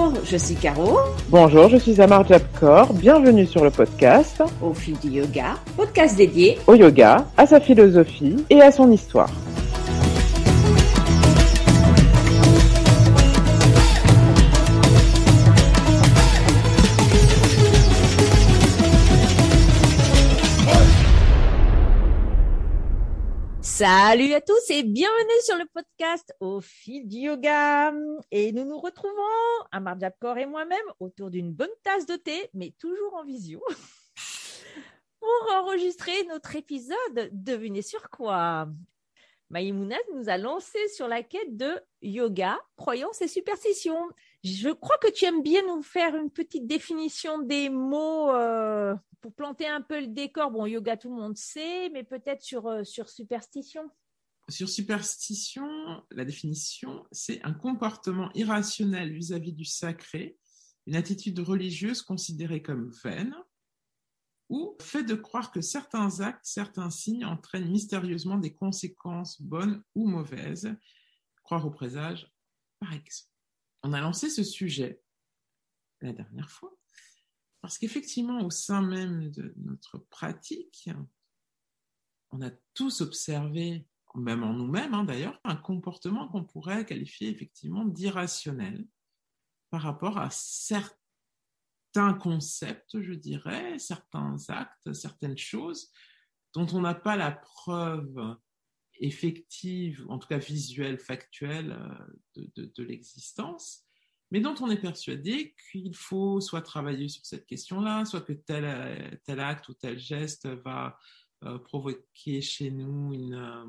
[0.00, 0.98] Bonjour, je suis Caro.
[1.28, 2.94] Bonjour, je suis Amar Jabkor.
[2.94, 8.36] Bienvenue sur le podcast Au fil du yoga, podcast dédié au yoga, à sa philosophie
[8.48, 9.28] et à son histoire.
[23.80, 27.94] Salut à tous et bienvenue sur le podcast Au fil du yoga.
[28.30, 29.14] Et nous nous retrouvons,
[29.72, 33.64] Amar Jabkor et moi-même, autour d'une bonne tasse de thé, mais toujours en visio,
[35.18, 38.68] pour enregistrer notre épisode Devinez sur quoi
[39.48, 44.10] Maïmouna nous a lancé sur la quête de yoga, croyances et superstitions.
[44.42, 49.34] Je crois que tu aimes bien nous faire une petite définition des mots euh, pour
[49.34, 50.50] planter un peu le décor.
[50.50, 53.90] Bon, yoga, tout le monde sait, mais peut-être sur, euh, sur superstition.
[54.48, 55.68] Sur superstition,
[56.10, 60.38] la définition, c'est un comportement irrationnel vis-à-vis du sacré,
[60.86, 63.36] une attitude religieuse considérée comme vaine,
[64.48, 70.08] ou fait de croire que certains actes, certains signes entraînent mystérieusement des conséquences bonnes ou
[70.08, 70.74] mauvaises.
[71.44, 72.28] Croire au présage,
[72.80, 73.29] par exemple.
[73.82, 75.02] On a lancé ce sujet
[76.00, 76.72] la dernière fois
[77.60, 80.88] parce qu'effectivement, au sein même de notre pratique,
[82.30, 87.84] on a tous observé, même en nous-mêmes hein, d'ailleurs, un comportement qu'on pourrait qualifier effectivement
[87.84, 88.86] d'irrationnel
[89.70, 90.94] par rapport à certains
[92.14, 95.92] concepts, je dirais, certains actes, certaines choses
[96.54, 98.36] dont on n'a pas la preuve
[99.00, 101.76] effective, en tout cas visuelle, factuelle
[102.36, 103.84] euh, de, l'existence,
[104.30, 109.20] mais dont on est persuadé qu'il faut soit travailler sur cette question-là, soit que tel,
[109.24, 110.96] tel acte ou tel geste va
[111.44, 113.64] euh, provoquer chez nous euh,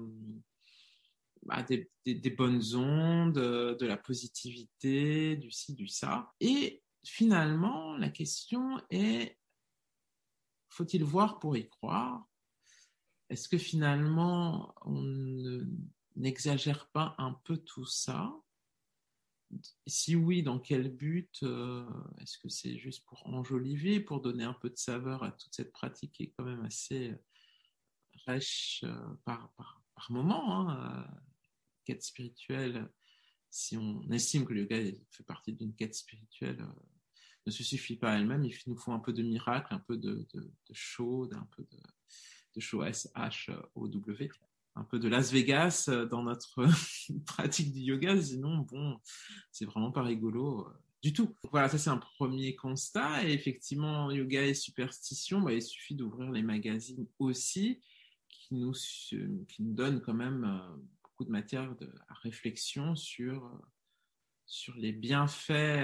[1.43, 6.33] bah, des, bonnes ondes, euh, de la positivité, du ci, du ça.
[6.41, 9.37] Et finalement, la question est,
[10.67, 12.27] faut-il voir pour y croire
[13.31, 15.65] Est-ce que finalement, on
[16.17, 18.35] n'exagère pas un peu tout ça?
[19.87, 21.87] Si oui, dans quel but euh,
[22.19, 25.71] Est-ce que c'est juste pour enjoliver, pour donner un peu de saveur à toute cette
[25.71, 27.15] pratique qui est quand même assez euh,
[28.27, 31.07] riche euh, par, par, moment hein,
[31.85, 32.91] Quête spirituelle,
[33.49, 34.77] si on estime que le yoga
[35.09, 36.67] fait partie d'une quête spirituelle,
[37.45, 39.95] ne se suffit pas à elle-même, il nous faut un peu de miracle, un peu
[39.95, 41.77] de, de, de show, un peu de,
[42.55, 44.29] de show S-H-O-W
[44.75, 46.65] un peu de Las Vegas euh, dans notre
[47.25, 48.99] pratique du yoga, sinon, bon,
[49.51, 51.35] c'est vraiment pas rigolo euh, du tout.
[51.51, 53.23] voilà, ça c'est un premier constat.
[53.27, 57.81] Et effectivement, yoga et superstition, bah, il suffit d'ouvrir les magazines aussi,
[58.29, 61.91] qui nous, qui nous donnent quand même euh, beaucoup de matière de
[62.23, 63.59] réflexion sur,
[64.45, 65.81] sur les bienfaits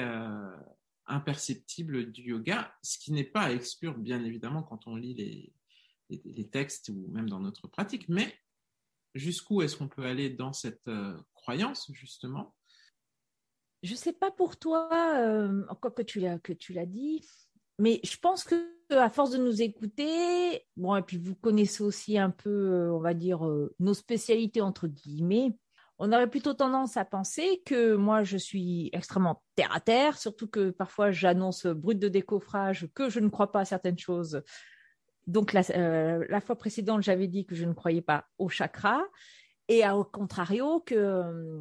[1.05, 5.53] imperceptibles du yoga, ce qui n'est pas à exclure, bien évidemment, quand on lit les,
[6.09, 8.33] les, textes ou même dans notre pratique, mais
[9.15, 12.55] jusqu'où est-ce qu'on peut aller dans cette euh, croyance, justement?
[13.83, 17.23] Je ne sais pas pour toi, euh, encore que tu l'as que tu l'as dit,
[17.79, 22.17] mais je pense que à force de nous écouter, bon, et puis vous connaissez aussi
[22.17, 23.41] un peu, euh, on va dire,
[23.79, 25.57] nos spécialités entre guillemets.
[25.99, 30.47] On aurait plutôt tendance à penser que moi, je suis extrêmement terre à terre, surtout
[30.47, 34.43] que parfois j'annonce brut de décoffrage que je ne crois pas à certaines choses
[35.27, 39.03] donc euh, la, fois précédente, j'avais dit que je ne croyais pas au chakra,
[39.67, 41.59] et au contrario que euh,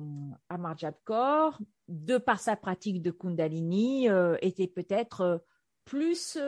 [0.48, 5.44] Amar Jabkor, de par sa pratique de Kundalini, euh, était peut-être
[5.84, 6.38] plus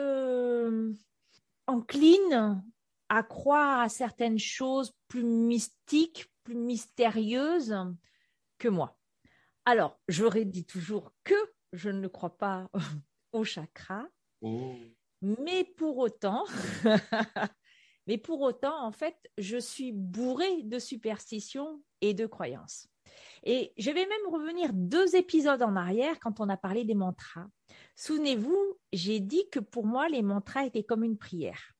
[1.67, 2.63] encline
[3.09, 7.75] à croire à certaines choses plus mystiques, plus mystérieuses
[8.57, 8.97] que moi.
[9.65, 11.35] Alors, j'aurais dit toujours que
[11.73, 12.69] je ne crois pas
[13.33, 14.07] au chakra.
[14.41, 14.73] Oh.
[18.07, 22.87] Mais pour autant, en fait, je suis bourrée de superstitions et de croyances.
[23.43, 27.47] Et je vais même revenir deux épisodes en arrière quand on a parlé des mantras.
[27.95, 31.73] Souvenez-vous, j'ai dit que pour moi, les mantras étaient comme une prière.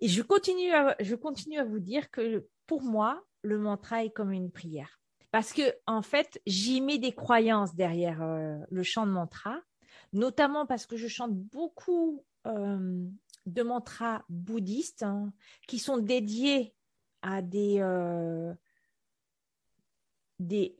[0.00, 4.10] Et je continue à, je continue à vous dire que pour moi, le mantra est
[4.10, 5.00] comme une prière.
[5.30, 9.60] Parce que, en fait, j'y mets des croyances derrière euh, le chant de mantra
[10.12, 13.08] notamment parce que je chante beaucoup euh,
[13.46, 15.32] de mantras bouddhistes hein,
[15.66, 16.74] qui sont dédiés
[17.22, 18.54] à des, euh,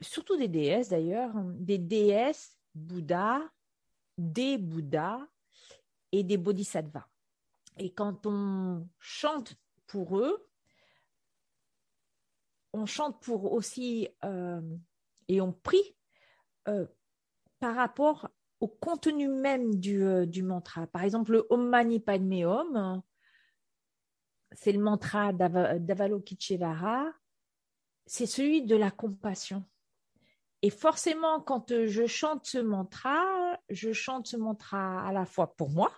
[0.01, 3.41] surtout des déesses d'ailleurs, hein, des déesses Bouddha,
[4.19, 5.27] des Bouddhas
[6.13, 7.09] et des Bodhisattvas.
[7.79, 9.55] Et quand on chante
[9.87, 10.49] pour eux,
[12.73, 14.61] on chante pour aussi euh,
[15.29, 15.97] et on prie
[17.61, 18.29] par rapport
[18.67, 20.89] au contenu même du, euh, du, mantra.
[20.89, 23.01] Par exemple, le Om Mani Padme Hum,
[24.51, 27.13] c'est le mantra d'Avalokiteshvara,
[28.07, 29.65] c'est celui de la compassion.
[30.63, 33.23] Et forcément, quand euh, je chante ce mantra,
[33.69, 35.93] je chante ce mantra à la fois pour moi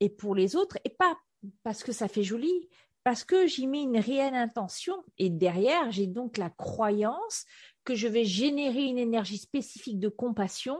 [0.00, 1.18] et pour les autres, et pas
[1.62, 2.70] parce que ça fait joli,
[3.04, 5.04] parce que j'y mets une réelle intention.
[5.18, 7.44] Et derrière, j'ai donc la croyance
[7.84, 10.78] que je vais générer une énergie spécifique de compassion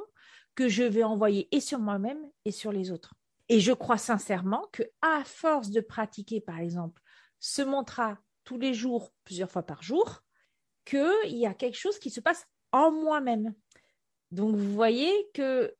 [0.54, 3.14] que je vais envoyer et sur moi-même et sur les autres.
[3.48, 7.02] Et je crois sincèrement que à force de pratiquer, par exemple,
[7.40, 10.22] ce mantra tous les jours, plusieurs fois par jour,
[10.84, 13.54] qu'il y a quelque chose qui se passe en moi-même.
[14.30, 15.74] Donc, vous voyez que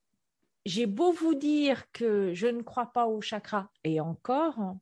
[0.67, 4.77] j'ai beau vous dire que je ne crois pas au chakra, et encore,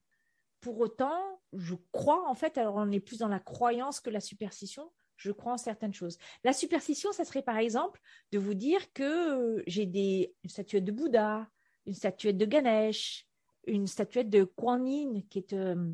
[0.61, 4.21] pour autant, je crois en fait, alors on est plus dans la croyance que la
[4.21, 6.17] superstition, je crois en certaines choses.
[6.45, 8.01] La superstition, ça serait par exemple
[8.33, 11.47] de vous dire que j'ai des, une statuette de Bouddha,
[11.87, 13.27] une statuette de Ganesh,
[13.67, 15.91] une statuette de Kuan Yin, qui est euh,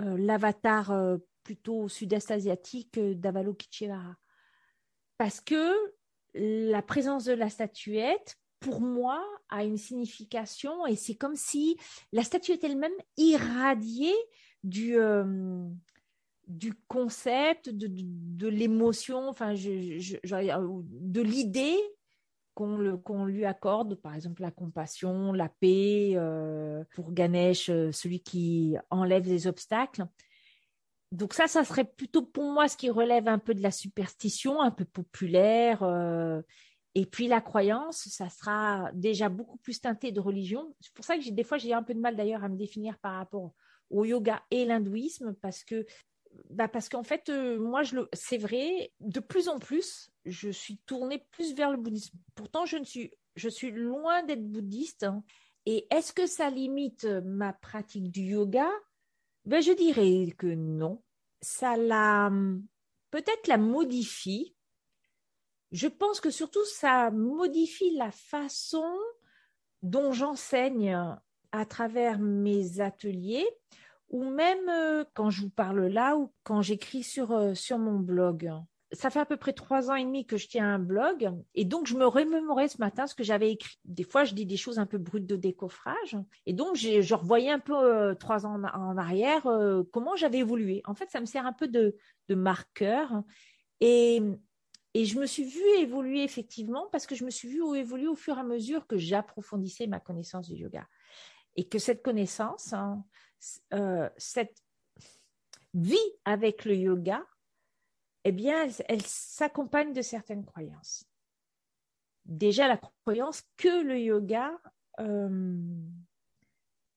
[0.00, 4.14] euh, l'avatar euh, plutôt sud-est asiatique d'Avalokiteshvara.
[5.16, 5.74] Parce que
[6.34, 11.76] la présence de la statuette, pour moi, a une signification et c'est comme si
[12.12, 14.12] la statuette elle-même irradiait
[14.62, 14.96] du,
[16.48, 21.76] du concept, de, l'émotion, enfin, de l'idée
[22.54, 28.74] qu'on lui accorde, par exemple la compassion, la paix, euh, pour Ganesh, euh, celui qui
[28.90, 30.06] enlève les obstacles.
[31.12, 34.60] Donc ça, ça serait plutôt pour moi ce qui relève un peu de la superstition,
[34.60, 35.84] un peu populaire.
[35.84, 36.42] Euh,
[36.96, 40.74] et puis la croyance, ça sera déjà beaucoup plus teinté de religion.
[40.80, 42.98] C'est pour ça que des fois j'ai un peu de mal d'ailleurs à me définir
[42.98, 43.52] par rapport
[43.90, 45.86] au yoga et l'hindouisme parce que
[46.50, 50.50] bah parce qu'en fait, euh, moi, je le, c'est vrai, de plus en plus, je
[50.50, 52.16] suis tournée plus vers le bouddhisme.
[52.34, 55.04] Pourtant, je ne suis, je suis loin d'être bouddhiste.
[55.04, 55.22] Hein.
[55.66, 58.68] Et est-ce que ça limite ma pratique du yoga?
[59.44, 61.02] Ben, je dirais que non.
[61.40, 62.30] Ça la,
[63.10, 64.54] peut-être la modifie.
[65.70, 68.98] Je pense que surtout ça modifie la façon
[69.82, 70.96] dont j'enseigne
[71.52, 73.46] à travers mes ateliers
[74.10, 77.98] ou même euh, quand je vous parle là ou quand j'écris sur, euh, sur mon
[77.98, 78.50] blog.
[78.92, 81.66] Ça fait à peu près trois ans et demi que je tiens un blog et
[81.66, 83.76] donc je me remémorais ce matin ce que j'avais écrit.
[83.84, 86.16] Des fois, je dis des choses un peu brutes de décoffrage
[86.46, 89.46] et donc je revoyais un peu euh, trois ans en, arrière
[89.92, 90.80] comment j'avais évolué.
[90.86, 91.96] En fait, ça me sert un peu de,
[92.30, 93.22] de marqueur
[93.80, 94.22] et,
[94.94, 98.16] et je me suis vue évoluer effectivement parce que je me suis vue évoluer au
[98.16, 100.86] fur et à mesure que j'approfondissais ma connaissance du yoga
[101.58, 103.04] et que cette connaissance, hein,
[103.74, 104.62] euh, cette
[105.74, 107.24] vie avec le yoga,
[108.24, 111.04] eh bien, elle, s'accompagne de certaines croyances.
[112.24, 114.58] Déjà, la croyance que le yoga,
[115.00, 115.56] euh,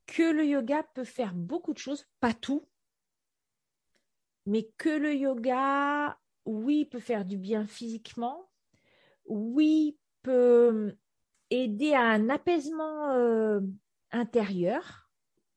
[0.08, 2.68] que le yoga peut faire beaucoup de choses, pas tout,
[4.46, 8.50] mais que le yoga, oui, peut faire du bien physiquement,
[9.26, 10.98] oui, peut
[11.50, 13.62] aider à un apaisement euh,
[14.12, 15.01] intérieur,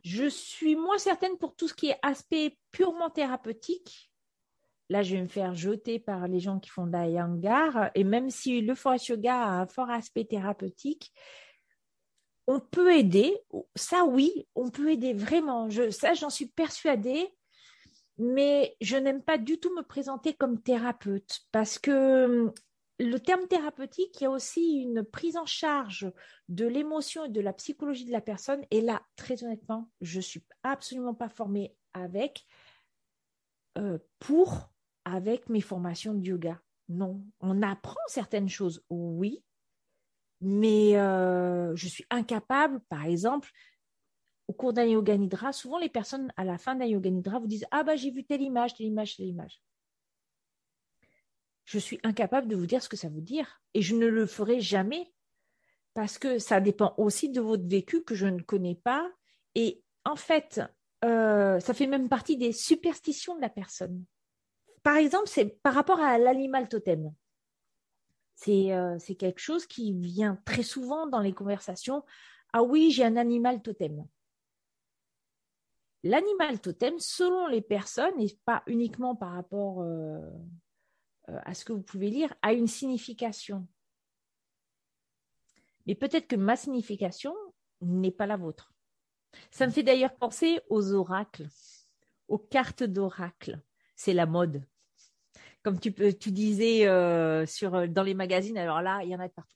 [0.05, 4.13] je suis moins certaine pour tout ce qui est aspect purement thérapeutique.
[4.91, 7.91] Là, je vais me faire jeter par les gens qui font d'Ayangar.
[7.95, 11.11] Et même si le forest yoga a un fort aspect thérapeutique,
[12.47, 13.35] on peut aider.
[13.75, 15.71] Ça, oui, on peut aider vraiment.
[15.91, 17.35] Ça, j'en suis persuadée.
[18.19, 22.53] Mais je n'aime pas du tout me présenter comme thérapeute parce que
[22.99, 26.11] le terme thérapeutique, il y a aussi une prise en charge
[26.49, 28.65] de l'émotion et de la psychologie de la personne.
[28.71, 32.47] Et là, très honnêtement, je ne suis absolument pas formée avec,
[33.79, 34.73] euh, pour,
[35.05, 36.61] avec mes formations de yoga.
[36.89, 39.43] Non, on apprend certaines choses, oui,
[40.41, 43.51] mais euh, je suis incapable, par exemple,
[44.47, 47.47] au cours d'un yoga nidra, souvent les personnes à la fin d'un yoga nidra vous
[47.47, 49.63] disent Ah, bah j'ai vu telle image, telle image, telle image
[51.65, 53.61] je suis incapable de vous dire ce que ça veut dire.
[53.75, 55.13] Et je ne le ferai jamais
[55.95, 59.11] parce que ça dépend aussi de votre vécu que je ne connais pas.
[59.55, 60.61] Et en fait,
[61.05, 64.05] euh, ça fait même partie des superstitions de la personne.
[64.83, 67.13] Par exemple, c'est par rapport à l'animal totem.
[68.49, 72.05] Euh, c'est quelque chose qui vient très souvent dans les conversations.
[72.53, 74.07] Ah oui, j'ai un animal totem.
[76.03, 80.21] L'animal totem, selon les personnes, et pas uniquement par rapport euh,
[81.29, 83.67] à ce que vous pouvez lire a une signification.
[85.87, 87.35] Mais peut-être que ma signification
[87.81, 88.73] n'est pas la vôtre.
[89.51, 91.49] Ça me fait d'ailleurs penser aux oracles,
[92.29, 93.61] aux cartes d'oracle.
[93.97, 94.65] C'est la mode.
[95.63, 97.47] Comme tu, disais euh,
[97.89, 99.55] dans les magazines, alors là, il y en a de partout.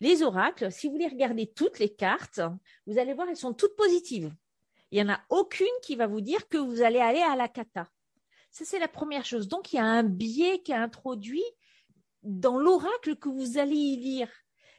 [0.00, 2.40] Les oracles, si vous les regardez toutes les cartes,
[2.86, 4.32] vous allez voir, elles sont toutes positives.
[4.90, 7.48] Il n'y en a aucune qui va vous dire que vous allez aller à la
[7.48, 7.88] cata.
[8.50, 9.48] Ça, c'est la première chose.
[9.48, 11.44] Donc, il y a un biais qui est introduit
[12.22, 14.30] dans l'oracle que vous allez y lire.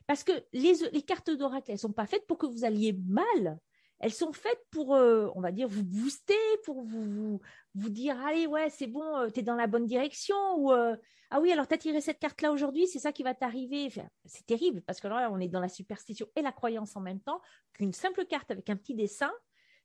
[0.08, 3.60] Parce que les, cartes d'oracle, elles ne sont pas faites pour que vous alliez mal
[4.00, 6.34] elles sont faites pour, euh, on va dire, vous booster,
[6.64, 7.42] pour vous,
[7.76, 10.96] dire, allez, ouais, c'est bon, euh, tu es dans la bonne direction, ou euh,
[11.32, 13.90] ah oui, alors tu as tiré cette carte-là aujourd'hui, c'est ça qui va t'arriver.
[14.26, 17.42] c'est terrible, parce que on est dans la superstition et la croyance en même temps,
[17.74, 19.32] qu'une simple carte avec un petit dessin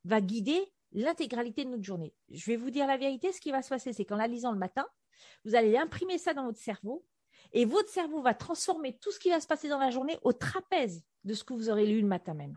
[0.05, 2.15] va guider l'intégralité de notre journée.
[2.31, 4.53] Je vais vous dire la vérité, ce qui va se passer, c'est qu'en la lisant
[4.53, 4.87] le matin,
[5.45, 7.05] vous allez imprimer ça dans votre cerveau,
[7.53, 10.33] et votre cerveau va transformer tout ce qui va se passer dans la journée au
[10.33, 12.57] trapèze de ce que vous aurez lu le matin même.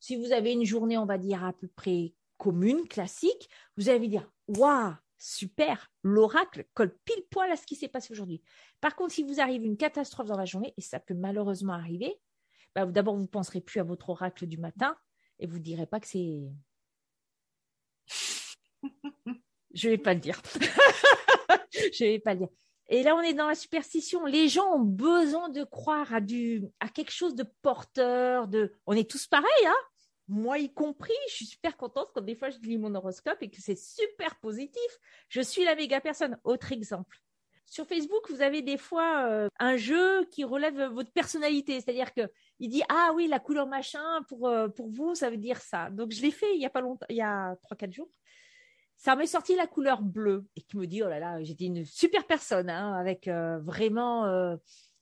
[0.00, 4.08] Si vous avez une journée, on va dire, à peu près commune, classique, vous allez
[4.08, 8.42] dire Waouh, super, l'oracle colle pile poil à ce qui s'est passé aujourd'hui.
[8.80, 12.20] Par contre, si vous arrive une catastrophe dans la journée, et ça peut malheureusement arriver,
[12.74, 14.96] bah, d'abord, vous ne penserez plus à votre oracle du matin
[15.38, 16.42] et vous ne direz pas que c'est.
[19.74, 20.40] Je vais pas le dire.
[21.72, 22.48] Je vais pas le dire.
[22.88, 24.24] Et là, on est dans la superstition.
[24.26, 28.46] Les gens ont besoin de croire à, du, à quelque chose de porteur.
[28.46, 28.72] De...
[28.86, 29.74] On est tous pareils, hein
[30.28, 33.50] moi y compris, je suis super contente quand des fois je lis mon horoscope et
[33.50, 34.80] que c'est super positif.
[35.28, 36.38] Je suis la méga personne.
[36.44, 37.18] Autre exemple.
[37.66, 42.30] Sur Facebook, vous avez des fois euh, un jeu qui relève votre personnalité, c'est-à-dire que
[42.60, 45.90] il dit ah oui la couleur machin pour euh, pour vous ça veut dire ça.
[45.90, 48.10] Donc je l'ai fait il y a pas longtemps, il y a trois quatre jours.
[49.04, 51.84] Ça m'est sorti la couleur bleue et qui me dit oh là là j'étais une
[51.84, 54.56] super personne hein, avec euh, vraiment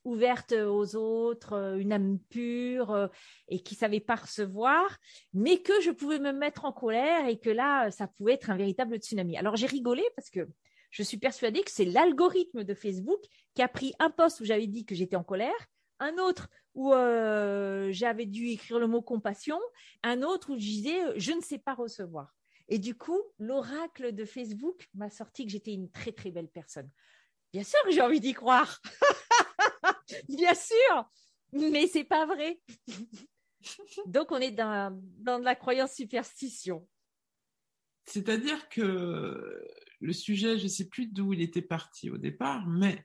[0.04, 3.08] ouverte aux autres, euh, une âme pure euh,
[3.48, 4.98] et qui savait pas recevoir,
[5.32, 8.56] mais que je pouvais me mettre en colère et que là, ça pouvait être un
[8.56, 9.36] véritable tsunami.
[9.36, 10.48] Alors j'ai rigolé parce que
[10.90, 13.20] je suis persuadée que c'est l'algorithme de Facebook
[13.54, 15.52] qui a pris un poste où j'avais dit que j'étais en colère,
[16.00, 19.58] un autre où euh, j'avais dû écrire le mot compassion,
[20.02, 22.34] un autre où je disais je ne sais pas recevoir.
[22.72, 26.90] Et du coup, l'oracle de Facebook m'a sorti que j'étais une très très belle personne.
[27.52, 28.80] Bien sûr que j'ai envie d'y croire.
[30.30, 31.10] Bien sûr,
[31.52, 32.62] mais c'est pas vrai.
[34.06, 36.88] Donc on est dans, dans la croyance superstition.
[38.06, 39.62] C'est-à-dire que
[40.00, 43.04] le sujet, je ne sais plus d'où il était parti au départ, mais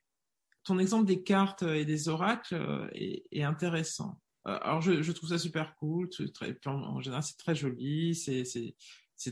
[0.64, 4.18] ton exemple des cartes et des oracles est, intéressant.
[4.48, 8.46] Euh, alors je, trouve ça super cool, très, en général c'est très joli, c'est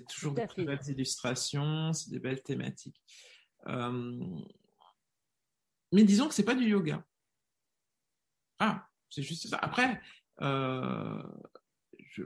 [0.08, 3.02] toujours de très belles illustrations, c'est des belles thématiques.
[3.68, 4.20] Euh,
[5.92, 7.04] mais disons que c'est pas du yoga.
[8.60, 9.58] Ah, c'est juste ça.
[9.58, 10.02] Après,
[10.42, 11.24] euh,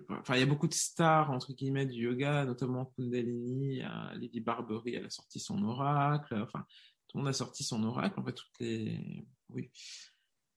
[0.10, 3.82] enfin, il y a beaucoup de stars, entre guillemets, du yoga, notamment Kundalini,
[4.16, 6.66] Lady Barbery, elle a sorti son oracle, enfin,
[7.08, 9.26] tout le monde a sorti son oracle, en fait, toutes les...
[9.50, 9.72] Oui.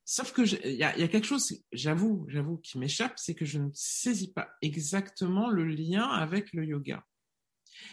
[0.04, 3.70] Sauf que il y, a, quelque chose, j'avoue, j'avoue, qui m'échappe, c'est que je ne
[3.72, 7.04] saisis pas exactement le lien avec le yoga.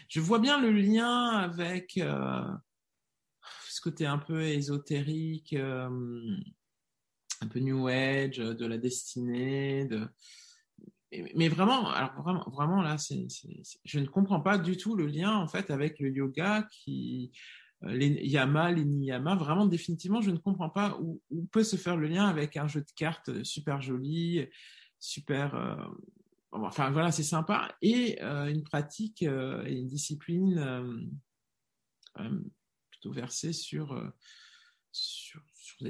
[0.07, 2.43] Je vois bien le lien avec euh,
[3.67, 6.35] ce côté un peu ésotérique, euh,
[7.41, 10.07] un peu New Age, de la destinée, de...
[11.35, 11.83] Mais vraiment,
[12.21, 12.97] vraiment, vraiment là,
[13.83, 17.31] je ne comprends pas du tout le lien en fait avec le yoga qui,
[17.81, 21.21] les yama, les niyama, vraiment définitivement, je ne comprends pas où,
[21.51, 24.45] peut se faire le lien avec un jeu de cartes super joli,
[24.99, 25.75] super, euh,
[26.51, 31.09] enfin voilà, c'est sympa, et euh, une pratique et une discipline
[32.91, 34.11] plutôt versée sur
[34.91, 35.41] sur,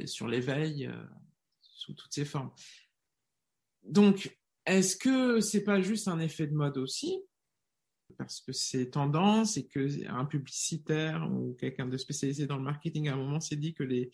[0.05, 0.91] sur l'éveil
[1.95, 2.51] toutes ses formes.
[3.83, 7.17] Donc, est-ce que c'est pas juste un effet de mode aussi?
[8.19, 13.07] Parce que c'est tendance et que un publicitaire ou quelqu'un de spécialisé dans le marketing
[13.07, 14.11] à un moment s'est dit que les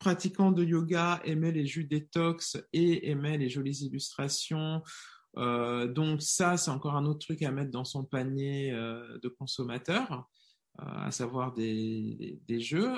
[0.00, 4.82] pratiquants de yoga aimaient les jus détox et aimaient les jolies illustrations.
[5.36, 9.28] Euh, donc ça, c'est encore un autre truc à mettre dans son panier euh, de
[9.28, 10.28] consommateurs,
[10.80, 12.92] euh, à savoir des, jeux.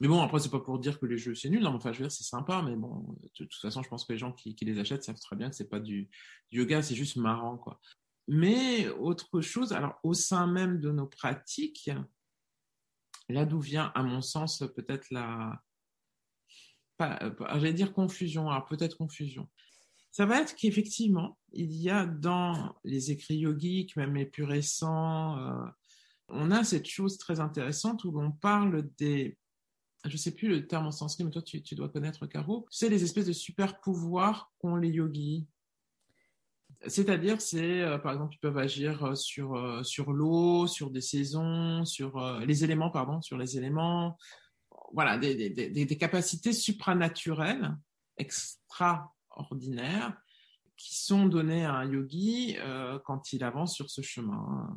[0.00, 1.62] Mais bon, après, c'est pas pour dire que les jeux c'est nul.
[1.62, 4.12] Non, enfin, je veux dire, c'est sympa, mais bon, de toute façon, je pense que
[4.12, 6.10] les gens qui, les achètent savent très bien que c'est pas du,
[6.50, 7.80] yoga, c'est juste marrant, quoi.
[8.26, 11.90] Mais autre chose, alors au sein même de nos pratiques,
[13.28, 15.62] là d'où vient, à mon sens, peut-être la,
[16.96, 17.18] pas,
[17.54, 19.48] j'allais dire confusion, alors peut-être confusion.
[20.10, 25.38] Ça va être qu'effectivement, il y a dans les écrits yogiques, même les plus récents,
[25.38, 25.66] euh,
[26.28, 29.38] on a cette chose très intéressante où l'on parle des
[30.06, 33.04] je sais plus le terme en sanskrit, mais toi tu, dois connaître Caro, c'est les
[33.04, 35.46] espèces de super pouvoirs qu'ont les yogis.
[36.86, 41.00] C'est-à-dire, c'est euh, par exemple, ils peuvent agir euh, sur euh, sur l'eau, sur des
[41.00, 44.18] saisons, sur les éléments, pardon, sur les éléments.
[44.92, 47.76] Voilà, des, des, des, capacités supranaturelles
[48.16, 50.16] extraordinaires
[50.76, 52.56] qui sont donnés à un yogi
[53.04, 54.76] quand il avance sur ce chemin.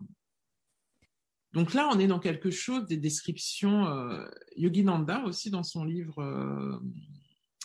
[1.54, 3.86] Donc là, on est dans quelque chose des descriptions.
[4.56, 6.82] Yogi Nanda aussi dans son livre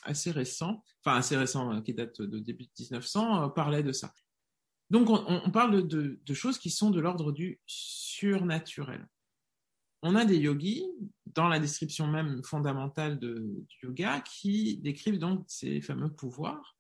[0.03, 4.13] assez récent, enfin assez récent, qui date de début 1900, parlait de ça.
[4.93, 9.09] Donc on, parle de, choses qui sont de l'ordre du surnaturel.
[10.03, 10.85] On a des yogis
[11.27, 16.77] dans la description même fondamentale du yoga qui décrivent donc ces fameux pouvoirs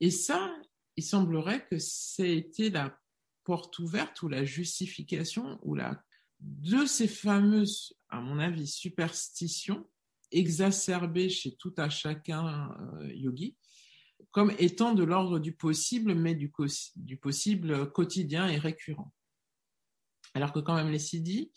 [0.00, 0.54] et ça,
[0.96, 2.98] il semblerait que c'était la
[3.44, 6.02] porte ouverte ou la justification ou la
[6.40, 9.86] de ces fameuses, à mon avis, superstitions
[10.30, 12.70] exacerbées chez tout à chacun
[13.02, 13.56] euh, yogi,
[14.30, 16.50] comme étant de l'ordre du possible, mais du,
[17.18, 19.12] possible quotidien et récurrent.
[20.34, 21.52] Alors que quand même les siddhis,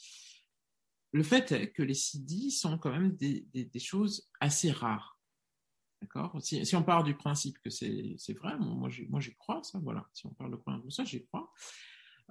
[1.12, 5.20] le fait est que les siddhis sont quand même des, choses assez rares.
[6.02, 6.36] D'accord?
[6.42, 10.10] Si, on part du principe que c'est vrai, moi j'y crois, ça, voilà.
[10.14, 11.52] Si on parle de ça, j'y crois.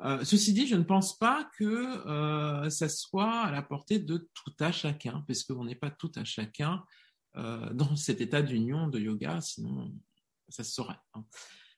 [0.00, 4.28] Euh, ceci dit, je ne pense pas que euh, ça soit à la portée de
[4.34, 6.84] tout à chacun, parce qu'on n'est pas tout à chacun
[7.36, 9.92] euh, dans cet état d'union de yoga, sinon
[10.48, 10.98] ça se saurait.
[11.14, 11.24] Hein.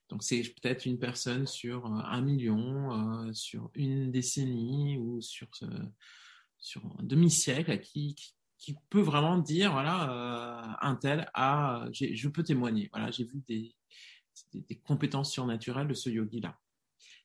[0.08, 5.48] Donc c'est peut-être une personne sur un million, sur une décennie ou sur,
[6.58, 8.16] sur un demi-siècle qui,
[8.58, 13.42] qui, peut vraiment dire voilà euh, un tel a je peux témoigner voilà j'ai vu
[13.46, 13.74] des,
[14.54, 16.58] des, compétences surnaturelles de ce yogi là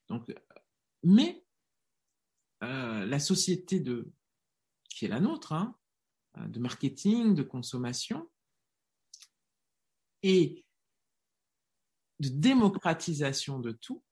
[0.09, 0.29] donc
[1.03, 1.45] mais
[2.63, 4.11] euh, la société de
[4.89, 5.77] qui est la nôtre hein,
[6.47, 8.29] de marketing de consommation
[10.23, 10.65] et
[12.19, 14.03] de démocratisation de tout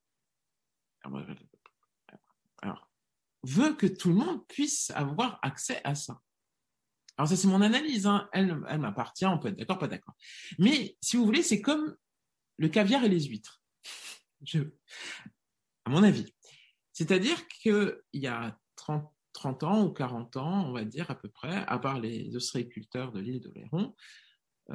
[2.60, 2.90] alors,
[3.44, 6.20] veut que tout le monde puisse avoir accès à ça
[7.18, 8.06] alors ça, c'est mon analyse.
[8.06, 8.28] Hein.
[8.32, 9.26] Elle, elle m'appartient.
[9.26, 10.14] On peut être d'accord, pas d'accord.
[10.58, 11.96] Mais si vous voulez, c'est comme
[12.58, 13.60] le caviar et les huîtres.
[15.84, 16.32] À mon avis.
[16.92, 21.28] C'est-à-dire qu'il y a 30, 30, ans ou 40 ans, on va dire à peu
[21.28, 23.94] près, à part les ostréiculteurs de l'île de Léron, euh,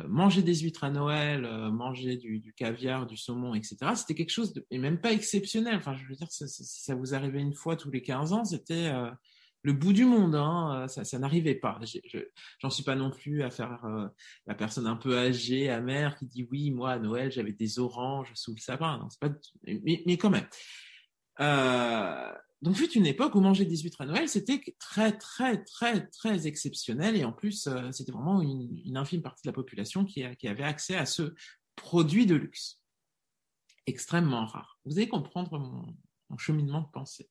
[0.08, 4.54] manger des huîtres à Noël, euh, manger du, caviar, du saumon, etc., c'était quelque chose
[4.54, 5.76] de, et même pas exceptionnel.
[5.76, 8.88] Enfin, je veux dire, si ça vous arrivait une fois tous les 15 ans, c'était...
[8.88, 9.10] Euh,
[9.66, 11.80] le bout du monde, hein, ça, n'arrivait pas.
[12.60, 14.08] J'en suis pas non plus à faire euh,
[14.46, 18.32] la personne un peu âgée, amère, qui dit oui, moi à Noël j'avais des oranges
[18.36, 18.98] sous le sapin.
[18.98, 19.30] Non, pas,
[19.66, 20.48] mais, mais, quand même.
[21.40, 26.08] Euh, donc fut une époque où manger des huîtres à Noël, c'était très très très
[26.08, 30.24] très exceptionnel et en plus euh, c'était vraiment une, infime partie de la population qui,
[30.24, 31.36] avait accès à ce
[31.76, 32.82] produit de luxe
[33.86, 34.80] extrêmement rare.
[34.86, 35.94] Vous allez comprendre mon,
[36.30, 37.30] mon cheminement de pensée.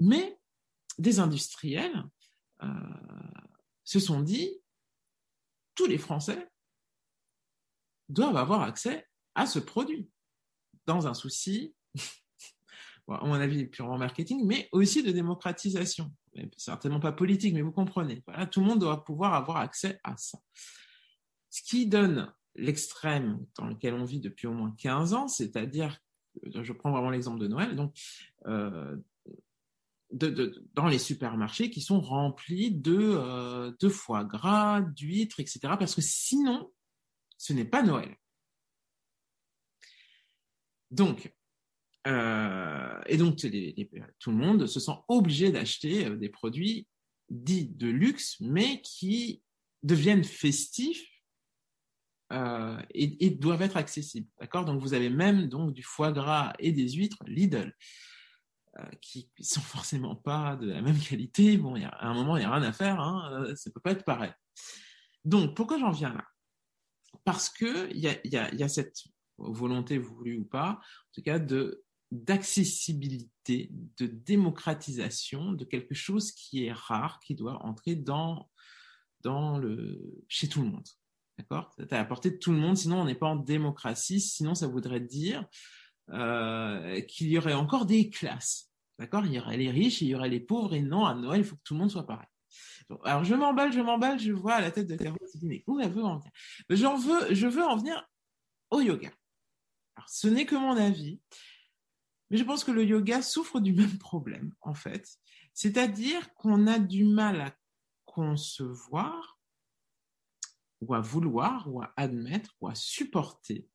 [0.00, 0.40] Mais
[0.98, 2.04] des industriels
[2.64, 2.66] euh,
[3.84, 4.60] se sont dit,
[5.76, 6.50] tous les Français
[8.08, 10.10] doivent avoir accès à ce produit,
[10.86, 11.76] dans un souci,
[13.20, 16.12] à mon avis, purement marketing, mais aussi de démocratisation.
[16.56, 18.22] Certainement pas politique, mais vous comprenez.
[18.26, 20.38] Voilà, tout le monde doit pouvoir avoir accès à ça.
[21.50, 25.98] Ce qui donne l'extrême dans lequel on vit depuis au moins 15 ans, c'est-à-dire,
[26.44, 27.94] je prends vraiment l'exemple de Noël, donc
[28.46, 28.96] euh,
[30.12, 35.60] dans les supermarchés qui sont remplis de, euh, de foie gras, d'huîtres, etc.
[35.78, 36.70] Parce que sinon,
[37.38, 38.14] ce n'est pas Noël.
[40.90, 41.34] Donc,
[42.06, 46.86] euh, et donc tout le monde se sent obligé d'acheter euh, des produits
[47.28, 49.42] dits de luxe, mais qui
[49.82, 51.08] deviennent festifs
[52.94, 54.26] et, et, doivent être accessibles.
[54.40, 54.64] D'accord?
[54.64, 57.74] Donc vous avez même donc du foie gras et des huîtres Lidl.
[58.78, 61.58] Euh, qui ne sont forcément pas de la même qualité.
[61.58, 63.80] Bon, à un moment, il n'y a rien à faire, hein, euh, ça ne peut
[63.80, 64.32] pas être pareil.
[65.26, 66.24] Donc, pourquoi j'en viens là?
[67.24, 68.96] Parce qu'il y y a cette
[69.36, 76.66] volonté voulue ou pas, en tout cas, de d'accessibilité, de démocratisation de quelque chose qui
[76.66, 78.50] est rare, qui doit entrer dans,
[79.22, 80.86] dans le, chez tout le monde.
[81.38, 81.72] D'accord?
[81.78, 84.54] C'est à la portée de tout le monde, sinon on n'est pas en démocratie, sinon
[84.54, 85.46] ça voudrait dire
[86.10, 88.70] euh, qu'il y aurait encore des classes.
[88.98, 89.24] D'accord?
[89.24, 90.74] Il y aurait les riches il y aurait les pauvres.
[90.74, 92.28] Et non, à Noël, il faut que tout le monde soit pareil.
[93.04, 95.90] Alors, je m'emballe, je m'emballe, je vois à la tête de dis, mais où elle
[95.90, 96.30] veut en venir
[96.68, 98.06] J'en veux, Je veux en venir
[98.70, 99.10] au yoga.
[99.96, 101.18] Alors, ce n'est que mon avis,
[102.32, 105.08] mais je pense que le yoga souffre du même problème, en fait.
[105.54, 107.54] C'est-à-dire qu'on a du mal à
[108.04, 109.38] concevoir,
[110.80, 113.68] ou à vouloir, ou à admettre, ou à supporter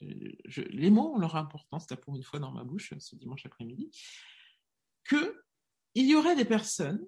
[0.00, 3.90] les mots ont leur importance, là pour une fois dans ma bouche ce dimanche après-midi,
[5.04, 5.42] que
[5.94, 7.06] il y aurait des personnes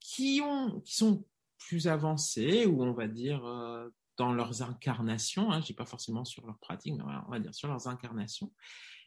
[0.00, 1.24] qui ont, qui sont
[1.58, 6.24] plus avancées ou on va dire euh, dans leurs incarnations, hein, je dis pas forcément
[6.24, 8.52] sur leur pratique, mais on va dire sur leurs incarnations,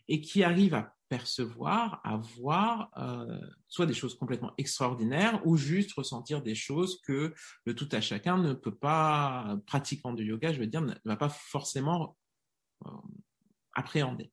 [0.10, 5.93] et qui arrivent à percevoir, à voir euh, soit des choses complètement extraordinaires ou juste
[5.93, 7.34] ressentir des choses que
[7.65, 11.15] le tout à chacun ne peut pas, pratiquant du yoga, je veux dire, ne va
[11.15, 12.17] pas forcément
[12.86, 12.89] euh,
[13.74, 14.32] appréhender.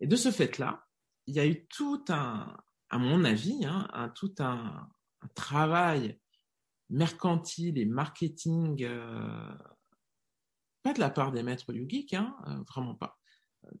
[0.00, 0.84] Et de ce fait-là,
[1.26, 2.56] il y a eu tout un,
[2.88, 4.88] à mon avis, hein, un, tout un,
[5.34, 6.20] travail
[6.88, 9.54] mercantile et marketing, euh,
[10.84, 12.36] pas de la part des maîtres yogiques, hein,
[12.68, 13.18] vraiment pas.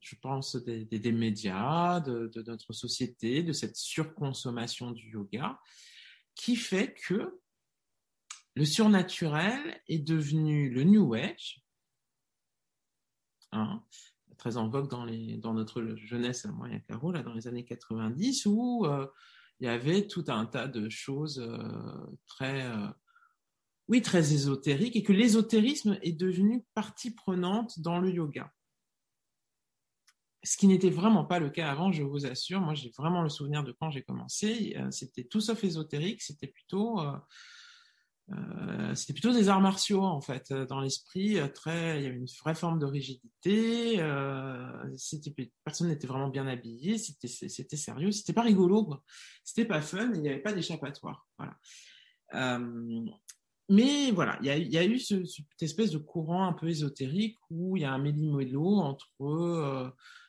[0.00, 5.58] Je pense des, médias, de, notre société, de cette surconsommation du yoga,
[6.34, 7.40] qui fait que
[8.54, 11.62] le surnaturel est devenu le New Age,
[13.52, 13.82] hein,
[14.36, 18.86] très en vogue dans notre jeunesse, moi et Caro, là, dans les années 90, où
[18.86, 19.06] euh,
[19.60, 22.88] il y avait tout un tas de choses euh, très, euh,
[23.88, 28.52] oui, très ésotériques, et que l'ésotérisme est devenu partie prenante dans le yoga.
[30.46, 32.60] Ce qui n'était vraiment pas le cas avant, je vous assure.
[32.60, 34.76] Moi, j'ai vraiment le souvenir de quand j'ai commencé.
[34.90, 37.00] C'était tout sauf ésotérique, c'était plutôt
[38.32, 41.38] euh, c'était plutôt des arts martiaux en fait euh, dans l'esprit.
[41.38, 44.00] Euh, très il y avait une vraie forme de rigidité.
[44.00, 45.32] Euh, c'était
[45.64, 46.98] personne n'était vraiment bien habillé.
[46.98, 48.10] C'était c'était sérieux.
[48.10, 49.02] C'était pas rigolo quoi.
[49.44, 50.10] C'était pas fun.
[50.14, 51.26] Il n'y avait pas d'échappatoire.
[51.38, 51.56] Voilà.
[52.34, 53.04] Euh,
[53.68, 57.76] mais voilà il y a, eu ce, cette espèce de courant un peu ésotérique où
[57.76, 59.88] il y a un méli-mélo entre euh,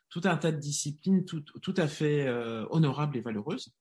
[0.10, 2.30] tout un tas de disciplines tout, tout à fait
[2.70, 3.74] honorables et valeureuses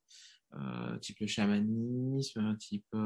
[1.01, 2.97] type le chamanisme type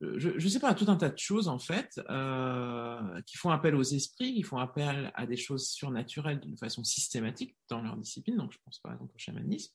[0.00, 3.74] je ne sais pas, tout un tas de choses en fait euh, qui font appel
[3.74, 8.36] aux esprits, qui font appel à des choses surnaturelles d'une façon systématique dans leur discipline.
[8.36, 9.74] Donc je pense par exemple au chamanisme.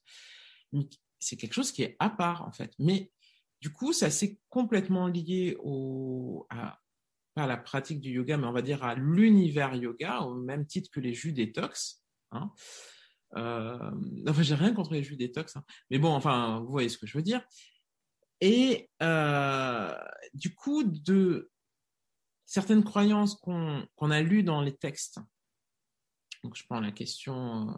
[1.19, 2.73] C'est quelque chose qui est à part en fait.
[2.79, 3.12] Mais
[3.59, 6.79] du coup, ça c'est complètement lié au, à
[7.36, 11.01] la pratique du yoga, mais on va dire à l'univers yoga, au même titre que
[11.01, 12.02] les jus détox.
[12.33, 12.51] Hein.
[13.35, 13.91] Euh,
[14.27, 15.63] enfin, j'ai rien contre les jus détox, hein.
[15.89, 17.41] mais bon, enfin, vous voyez ce que je veux dire.
[18.41, 19.95] Et euh,
[20.33, 21.49] du coup, de
[22.45, 25.19] certaines croyances qu'on a lues dans les textes,
[26.43, 27.73] donc je prends la question, euh,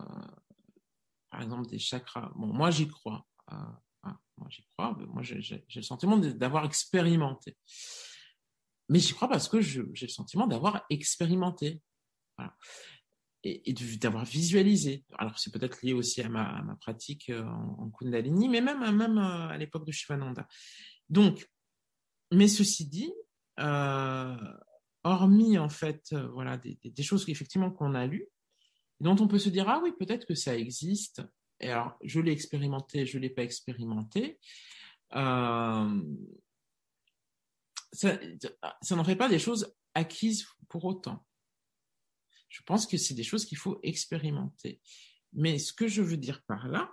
[1.29, 2.31] par exemple, des chakras.
[2.35, 3.25] Bon, moi, j'y crois.
[3.51, 3.55] Euh,
[4.37, 4.97] moi, j'y crois.
[5.07, 7.55] Moi, j'ai le sentiment d'avoir expérimenté.
[8.89, 11.81] Mais j'y crois parce que j'ai le sentiment d'avoir expérimenté.
[13.45, 15.05] Et, d'avoir visualisé.
[15.17, 19.49] Alors c'est peut-être lié aussi à ma, pratique euh, en, Kundalini, mais même, même euh,
[19.49, 20.47] à l'époque de Shivananda.
[21.09, 21.47] Donc,
[22.31, 23.13] mais ceci dit,
[23.59, 24.35] euh,
[25.03, 28.27] hormis en fait, euh, voilà, des, choses effectivement qu'on a lues,
[28.99, 31.21] dont on peut se dire ah oui peut-être que ça existe.
[31.59, 34.39] Et alors je l'ai expérimenté, je l'ai pas expérimenté.
[35.15, 36.01] Euh,
[37.93, 41.25] ça n'en fait pas des choses acquises pour autant.
[42.49, 44.79] Je pense que c'est des choses qu'il faut expérimenter.
[45.33, 46.89] Mais ce que je veux dire par là,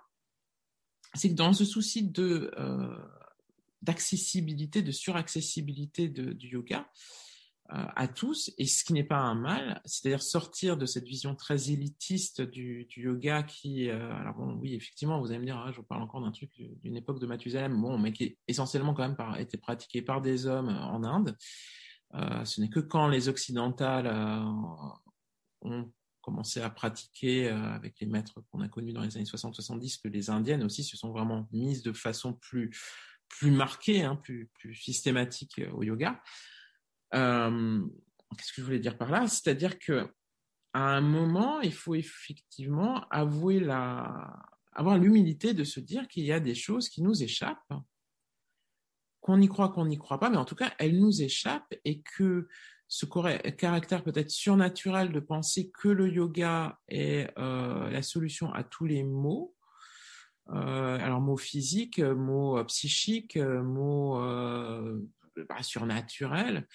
[1.14, 2.96] c'est que dans ce souci de euh,
[3.82, 6.88] d'accessibilité, de suraccessibilité du yoga
[7.72, 11.34] euh, à tous, et ce qui n'est pas un mal, c'est-à-dire sortir de cette vision
[11.34, 15.70] très élitiste du, yoga qui, euh, alors bon, oui, effectivement, vous allez me dire, ah,
[15.72, 16.50] je vous parle encore d'un truc
[16.82, 20.20] d'une époque de Mathusalem, bon, mais qui est essentiellement quand même par, été pratiqué par
[20.20, 21.36] des hommes en Inde.
[22.44, 24.06] Ce n'est que quand les occidentales
[25.62, 30.00] ont commencé à pratiquer euh, avec les maîtres qu'on a connus dans les années 60-70
[30.00, 32.70] que les indiennes aussi se sont vraiment mises de façon plus
[33.28, 36.22] plus marquée, hein, plus plus systématique euh, au yoga.
[37.14, 37.80] Euh,
[38.36, 39.26] Qu'est-ce que je voulais dire par là?
[39.26, 40.08] C'est-à-dire que
[40.72, 44.40] à un moment, il faut effectivement avouer la
[44.72, 47.74] avoir l'humilité de se dire qu'il y a des choses qui nous échappent,
[49.20, 52.00] qu'on y croit, qu'on n'y croit pas, mais en tout cas, elles nous échappent et
[52.00, 52.48] que
[52.92, 58.84] ce caractère peut-être surnaturel de penser que le yoga est euh, la solution à tous
[58.84, 59.56] les maux.
[60.50, 66.68] Euh, alors mots physiques, mots euh, psychiques, mots bah, surnaturels.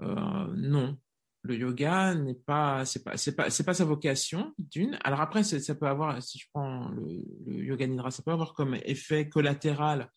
[0.00, 0.96] Non,
[1.42, 4.96] le yoga n'est pas, c'est pas, c'est pas, c'est pas sa vocation d'une.
[5.02, 8.76] Alors après, ça peut avoir, si je prends le, yoga nidra, ça peut avoir comme
[8.84, 10.08] effet collatéral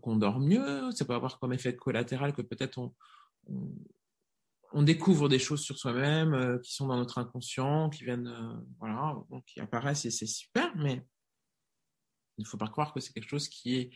[0.00, 0.90] qu'on dort mieux.
[0.90, 2.92] Ça peut avoir comme effet collatéral que peut-être on
[4.72, 8.54] on découvre des choses sur soi-même euh, qui sont dans notre inconscient, qui viennent, euh,
[8.78, 11.06] voilà, qui apparaissent et c'est super, mais
[12.38, 13.90] il ne faut pas croire que c'est quelque chose qui est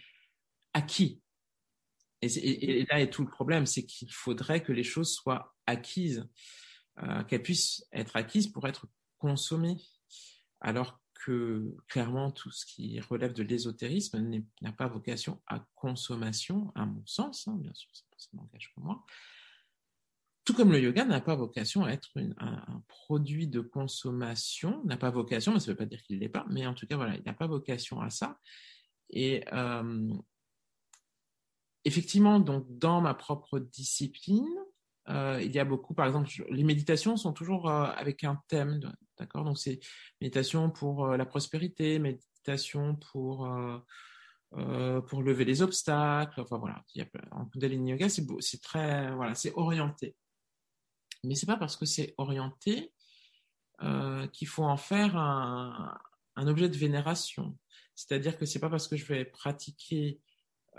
[0.73, 1.23] acquis.
[2.23, 6.29] Et, là est tout le problème, c'est qu'il faudrait que les choses soient acquises,
[7.03, 8.87] euh, qu'elles puissent être acquises pour être
[9.19, 9.79] consommées,
[10.61, 16.87] alors que clairement tout ce qui relève de l'ésotérisme n'a pas vocation à consommation, à
[16.87, 19.05] mon sens, hein, bien sûr, ce langage pour moi,
[20.51, 22.09] tout comme le yoga n'a pas vocation à être
[22.39, 26.21] un, produit de consommation, n'a pas vocation, mais ça ne veut pas dire qu'il ne
[26.23, 28.37] l'est pas, mais en tout cas, voilà, il n'a pas vocation à ça.
[29.11, 30.13] Et euh,
[31.85, 34.49] effectivement, donc, dans ma propre discipline,
[35.09, 38.81] euh, il y a beaucoup, par exemple, les méditations sont toujours euh, avec un thème,
[39.17, 39.45] d'accord?
[39.45, 39.79] Donc, c'est
[40.21, 43.49] méditation pour la prospérité, méditation pour
[45.07, 46.41] pour lever les obstacles.
[46.41, 50.17] Enfin voilà, il y a, en Kundalini Yoga, c'est très voilà, c'est orienté.
[51.25, 52.93] Mais c'est pas parce que c'est orienté
[53.83, 55.99] euh, qu'il faut en faire un,
[56.37, 57.59] objet de vénération.
[57.95, 60.21] C'est-à-dire que c'est pas parce que je vais pratiquer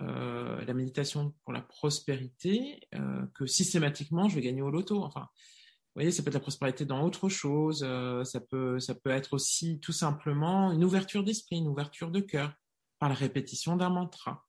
[0.01, 5.03] euh, la méditation pour la prospérité euh, que systématiquement je vais gagner au loto.
[5.03, 7.79] Enfin, vous voyez, ça peut être la prospérité dans autre chose.
[8.23, 12.53] Ça peut, ça peut être aussi tout simplement une ouverture d'esprit, une ouverture de cœur
[12.97, 14.47] par la répétition d'un mantra.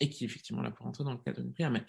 [0.00, 1.70] Et qui effectivement là pour entrer dans le cadre d'une prière.
[1.70, 1.84] Mais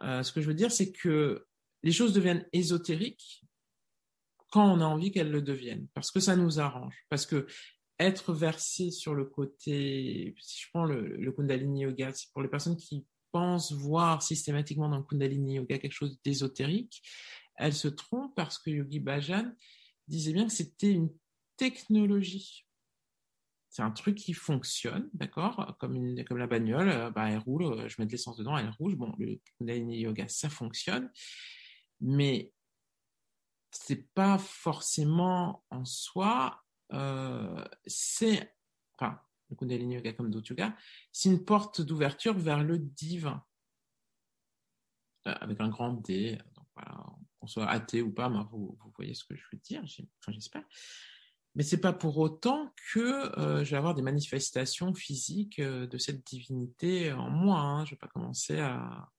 [0.00, 1.46] ce que je veux dire, c'est que
[1.82, 3.44] les choses deviennent ésotériques
[4.52, 7.46] quand on a envie qu'elles le deviennent, parce que ça nous arrange, parce que
[7.98, 12.76] être versé sur le côté, si je prends le, Kundalini Yoga, c'est pour les personnes
[12.76, 17.02] qui pensent voir systématiquement dans le Kundalini Yoga quelque chose d'ésotérique,
[17.56, 19.52] elles se trompent parce que Yogi Bhajan
[20.06, 21.10] disait bien que c'était une
[21.56, 22.66] technologie.
[23.70, 27.88] C'est un truc qui fonctionne, d'accord comme, comme la bagnole, euh, bah, elle roule, euh,
[27.88, 28.96] je mets de l'essence dedans, elle rouge.
[28.96, 31.10] Bon, le Kundalini Yoga, ça fonctionne
[32.02, 32.52] mais
[33.70, 36.62] c'est pas forcément en soi,
[36.92, 38.54] euh, c'est,
[38.98, 40.76] enfin, le Kundalini Yoga comme d'autres yoga,
[41.12, 43.42] c'est une porte d'ouverture vers le divin,
[45.26, 46.38] euh, avec un grand D.
[46.54, 47.06] Donc voilà,
[47.38, 50.64] qu'on soit athée ou pas, vous, voyez ce que je veux dire, enfin, j'espère.
[51.54, 56.26] Mais c'est pas pour autant que euh, je vais avoir des manifestations physiques de cette
[56.26, 57.60] divinité en moi.
[57.60, 57.84] Hein.
[57.84, 59.12] Je vais pas commencer à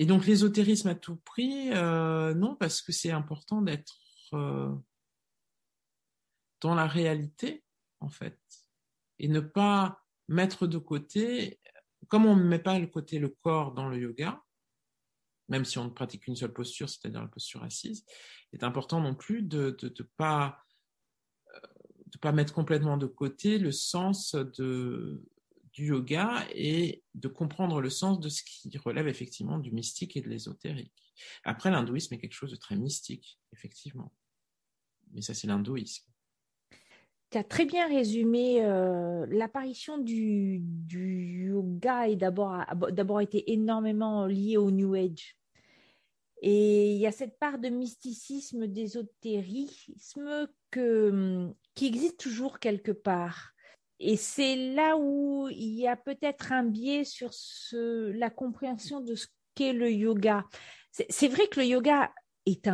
[0.00, 3.98] et donc l'ésotérisme à tout prix, euh, non, parce que c'est important d'être
[4.32, 4.74] euh,
[6.62, 7.62] dans la réalité,
[8.00, 8.40] en fait,
[9.18, 11.60] et ne pas mettre de côté,
[12.08, 14.42] comme on ne met pas le côté le corps dans le yoga,
[15.50, 18.06] même si on ne pratique qu'une seule posture, c'est-à-dire la posture assise,
[18.54, 20.64] est important non plus de ne pas
[21.54, 21.60] euh,
[22.22, 25.22] pas mettre complètement de côté le sens de
[25.72, 30.20] du yoga et de comprendre le sens de ce qui relève effectivement du mystique et
[30.20, 30.92] de l'ésotérique.
[31.44, 34.12] Après, l'hindouisme est quelque chose de très mystique, effectivement.
[35.12, 36.10] Mais ça, c'est l'hindouisme.
[37.30, 44.70] Tu as très bien résumé euh, l'apparition du, yoga et d'abord été énormément liée au
[44.72, 45.36] New Age.
[46.42, 53.52] Et il y a cette part de mysticisme, d'ésotérisme qui existe toujours quelque part.
[54.00, 57.30] Et c'est là où il y a peut-être un biais sur
[57.72, 60.44] la compréhension de ce qu'est le yoga.
[60.90, 62.10] C'est vrai que le yoga
[62.46, 62.66] est,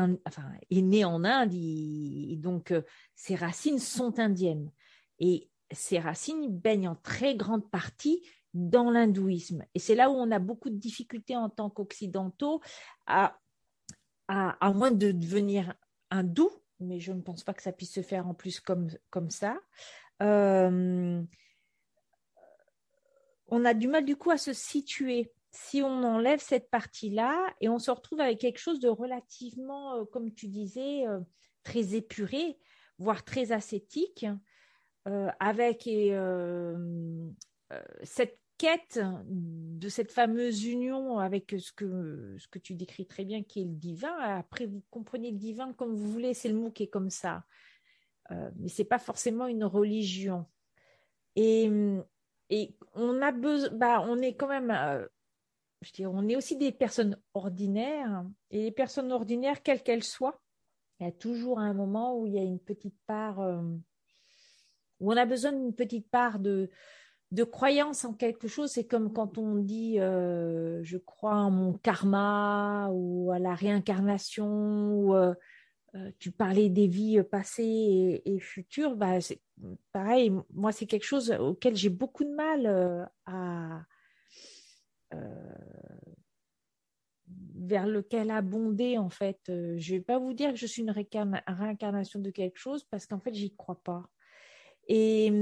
[0.83, 2.83] né en Inde, et donc euh,
[3.17, 4.71] ses racines sont indiennes.
[5.19, 8.23] Et ses racines baignent en très grande partie
[8.55, 9.65] dans l'hindouisme.
[9.75, 12.61] Et c'est là où on a beaucoup de difficultés en tant qu'occidentaux
[13.07, 13.37] à,
[14.29, 15.75] à, à moins de devenir
[16.11, 19.31] hindou, mais je ne pense pas que ça puisse se faire en plus comme, comme
[19.31, 19.59] ça,
[20.23, 21.23] euh,
[23.49, 27.69] on a du mal du coup à se situer si on enlève cette partie-là et
[27.69, 31.21] on se retrouve avec quelque chose de relativement, euh, comme tu disais, euh,
[31.63, 32.59] très épuré,
[32.99, 34.27] voire très ascétique,
[35.39, 35.89] avec
[38.03, 43.43] cette quête de cette fameuse union avec ce que, ce que tu décris très bien,
[43.43, 44.15] qui est le divin.
[44.19, 47.45] Après, vous comprenez le divin comme vous voulez, c'est le mot qui est comme ça.
[48.31, 50.47] Euh, mais c'est pas forcément une religion.
[51.37, 51.71] Et,
[52.51, 55.07] et on a besoin, bah, on est quand même, euh,
[55.83, 58.25] je dirais, on est aussi des personnes ordinaires.
[58.51, 60.41] Et les personnes ordinaires, quelles qu'elles soient,
[60.99, 63.61] il y a toujours un moment où il y a une petite part, euh,
[65.01, 66.71] où on a besoin d'une petite part de,
[67.33, 68.71] de croyance en quelque chose.
[68.71, 75.15] C'est comme quand on dit je crois en mon karma ou à la réincarnation ou
[75.15, 75.35] euh,
[76.19, 79.19] tu parlais des vies passées et, futures, bah,
[79.93, 83.85] pareil, moi c'est quelque chose auquel j'ai beaucoup de mal euh, à
[85.15, 85.55] euh,
[87.29, 89.41] vers lequel abonder en fait.
[89.47, 93.21] je vais pas vous dire que je suis une réincarnation de quelque chose parce qu'en
[93.21, 94.09] fait j'y crois pas.
[94.89, 95.33] Et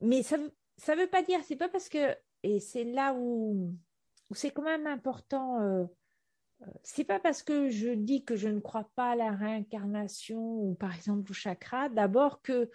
[0.00, 0.36] mais ça
[0.76, 3.74] ça veut pas dire, c'est pas parce que et c'est là où,
[4.30, 5.88] où c'est quand même important
[6.82, 10.74] c'est pas parce que je dis que je ne crois pas à la réincarnation ou
[10.74, 12.70] par exemple au chakra, d'abord que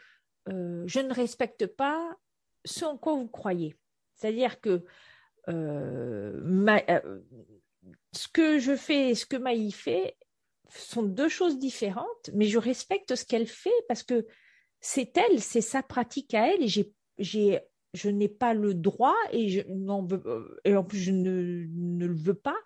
[0.49, 2.17] euh, je ne respecte pas
[2.65, 3.75] ce en quoi vous croyez.
[4.15, 4.83] C'est-à-dire que
[5.49, 7.19] euh, euh,
[8.13, 10.15] ce que je fais et ce que Maï fait
[10.69, 14.25] sont deux choses différentes, mais je respecte ce qu'elle fait parce que
[14.81, 20.83] c'est elle, c'est sa pratique à elle, et je n'ai pas le droit, et, en
[20.83, 22.57] plus je ne, le veux pas,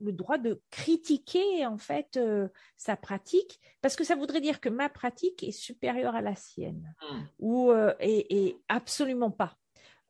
[0.00, 4.68] le droit de critiquer en fait euh, sa pratique, parce que ça voudrait dire que
[4.68, 7.22] ma pratique est supérieure à la sienne, Mm.
[7.38, 9.56] ou euh, et, et absolument pas.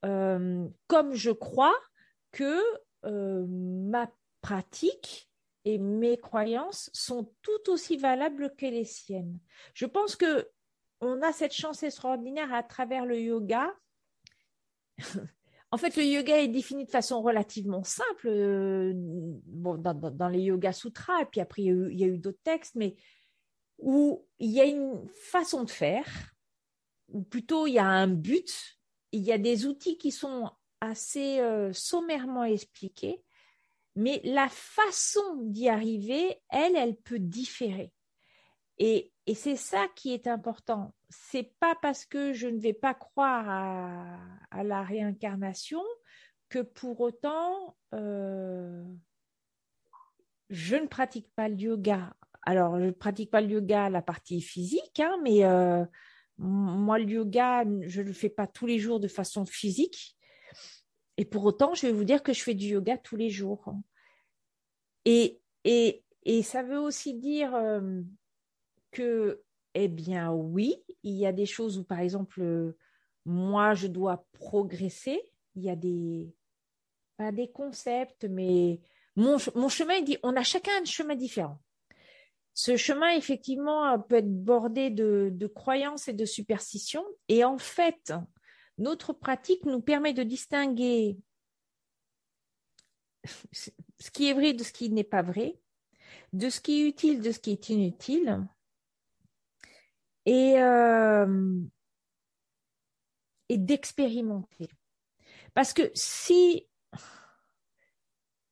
[0.05, 1.77] Euh, comme je crois
[2.33, 2.59] que
[3.03, 5.31] ma pratique
[5.65, 9.39] et mes croyances sont tout aussi valables que les siennes.
[9.75, 10.49] Je pense que
[11.01, 13.75] on a cette chance extraordinaire à travers le yoga.
[15.73, 21.23] en fait, le yoga est défini de façon relativement simple euh, dans, les Yoga Sutras,
[21.23, 22.97] et puis après, il y a eu, d'autres textes, mais
[23.79, 26.35] où il y a une façon de faire,
[27.09, 28.79] ou plutôt il y a un but,
[29.13, 33.23] il y a des outils qui sont assez euh, sommairement expliqués,
[33.95, 37.93] mais la façon d'y arriver, elle, elle peut différer.
[38.79, 40.95] Et c'est ça qui est important.
[41.11, 43.49] C'est pas parce que je ne vais pas croire
[44.51, 45.83] à, la réincarnation
[46.49, 48.85] que pour autant euh,
[50.51, 52.15] je ne pratique pas le yoga.
[52.43, 55.85] Alors, je ne pratique pas le yoga, la partie physique, hein, mais euh,
[56.39, 60.17] moi, le yoga, je ne le fais pas tous les jours de façon physique.
[61.17, 63.75] Et pour autant, je vais vous dire que je fais du yoga tous les jours.
[65.05, 68.01] Et, et, et ça veut aussi dire euh,
[68.91, 69.43] que,
[69.75, 72.77] eh bien, oui, il y a des choses où, par exemple, euh,
[73.25, 75.21] moi, je dois progresser.
[75.57, 76.33] Il y a des,
[77.53, 78.81] concepts, mais
[79.17, 81.61] mon, ch- mon chemin, dit, on a chacun un chemin différent.
[82.55, 87.05] Ce chemin, effectivement, euh, peut être bordé de croyances et de superstitions.
[87.29, 88.13] Et en fait,
[88.79, 91.19] notre pratique nous permet de distinguer
[93.53, 95.61] ce qui est vrai de ce qui n'est pas vrai,
[96.33, 98.47] de ce qui est utile de ce qui est inutile.
[100.27, 101.61] Et, euh,
[103.49, 104.69] et d'expérimenter.
[105.55, 106.69] Parce que si,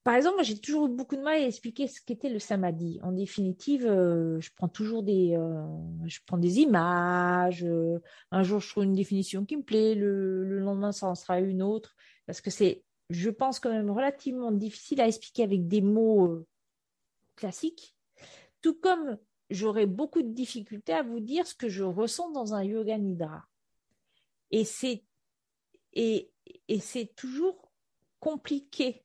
[0.03, 2.99] par exemple, j'ai toujours eu beaucoup de mal à expliquer ce qu'était le samadhi.
[3.03, 5.63] En définitive, euh, je prends toujours des, euh,
[6.07, 7.67] je prends des images.
[8.31, 9.95] un jour, je trouve une définition qui me plaît.
[9.95, 11.95] Le, le lendemain, ça en sera une autre.
[12.27, 16.45] Parce que c'est, je pense, quand même relativement difficile à expliquer avec des mots
[17.37, 17.95] classiques.
[18.61, 19.19] Tout comme
[19.51, 23.45] j'aurais beaucoup de difficultés à vous dire ce que je ressens dans un yoga nidra.
[24.51, 25.05] Et c'est
[25.93, 26.31] et,
[26.69, 27.71] et c'est toujours
[28.21, 29.05] compliqué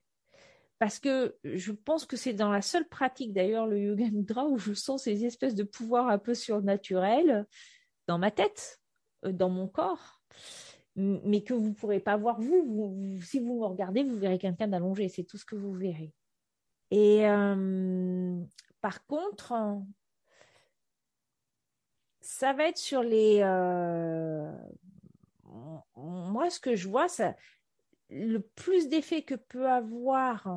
[0.79, 4.57] parce que je pense que c'est dans la seule pratique d'ailleurs le yoga nidra où
[4.57, 7.47] je sens ces espèces de pouvoirs un peu surnaturels
[8.07, 8.81] dans ma tête,
[9.25, 10.21] euh, dans mon corps,
[10.95, 14.67] mais que vous ne pourrez pas voir vous- Si vous me regardez, vous verrez quelqu'un
[14.67, 16.13] d'allongé, c'est tout ce que vous verrez.
[16.91, 18.39] Et euh,
[18.81, 19.53] par contre,
[22.23, 23.41] ça va être sur les.
[23.43, 24.51] euh,
[25.95, 27.35] moi, ce que je vois, ça,
[28.09, 30.47] le plus d'effet que peut avoir,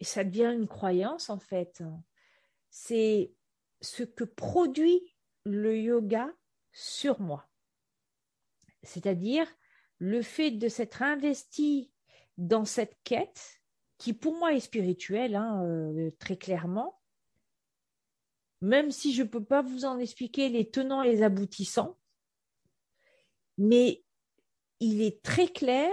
[0.00, 1.82] et ça devient une croyance en fait,
[2.70, 3.32] c'est
[3.80, 5.14] ce que produit
[5.44, 6.32] le yoga
[6.72, 7.48] sur moi.
[8.82, 9.46] C'est-à-dire
[9.98, 11.92] le fait de s'être investi
[12.36, 13.60] dans cette quête
[13.98, 16.97] qui pour moi est spirituelle, hein, euh, très clairement,
[18.60, 21.96] même si je ne peux pas vous en expliquer les tenants et les aboutissants,
[23.56, 24.04] mais
[24.80, 25.90] il est très clair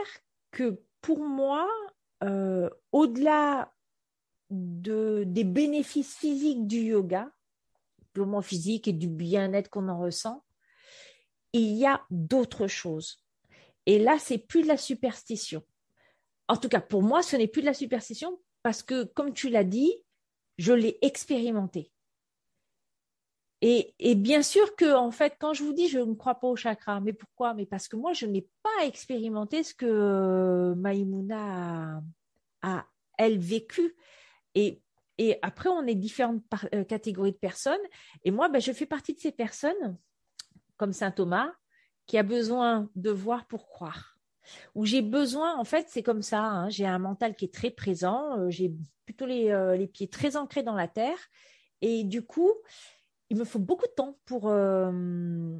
[0.52, 1.68] que pour moi,
[2.24, 3.74] euh, au-delà
[4.50, 7.32] de, des bénéfices physiques du yoga,
[8.14, 10.44] purement physique et du bien-être qu'on en ressent,
[11.54, 13.24] il y a d'autres choses.
[13.86, 15.64] Et là, c'est plus de la superstition.
[16.48, 19.50] En tout cas, pour moi, ce n'est plus de la superstition parce que, comme tu
[19.50, 19.94] l'as dit,
[20.58, 21.92] je l'ai expérimenté.
[23.62, 26.56] Et, bien sûr que, en fait, quand je vous dis je ne crois pas au
[26.56, 27.54] chakra, mais pourquoi?
[27.54, 32.02] Mais parce que moi, je n'ai pas expérimenté ce que Maïmouna
[32.62, 32.86] a, a,
[33.18, 33.96] elle, vécu.
[34.54, 34.82] Et,
[35.18, 36.44] et après, on est différentes
[36.74, 37.82] euh, catégories de personnes.
[38.24, 39.98] Et moi, ben, je fais partie de ces personnes,
[40.78, 41.52] comme saint Thomas,
[42.06, 44.18] qui a besoin de voir pour croire.
[44.76, 47.72] Où j'ai besoin, en fait, c'est comme ça, hein, j'ai un mental qui est très
[47.72, 48.72] présent, euh, j'ai
[49.06, 51.18] plutôt les, euh, les pieds très ancrés dans la terre.
[51.82, 52.52] Et du coup,
[53.30, 54.50] il me faut beaucoup de temps pour.
[54.50, 55.58] Euh,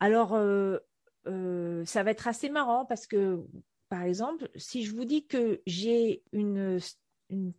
[0.00, 0.78] alors, euh,
[1.26, 3.44] euh, ça va être assez marrant parce que,
[3.88, 6.78] par exemple, si je vous dis que j'ai une,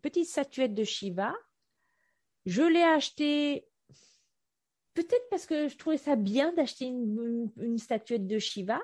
[0.02, 1.34] petite statuette de Shiva,
[2.46, 3.68] je l'ai achetée
[4.94, 8.80] peut-être parce que je trouvais ça bien d'acheter une, statuette de Shiva.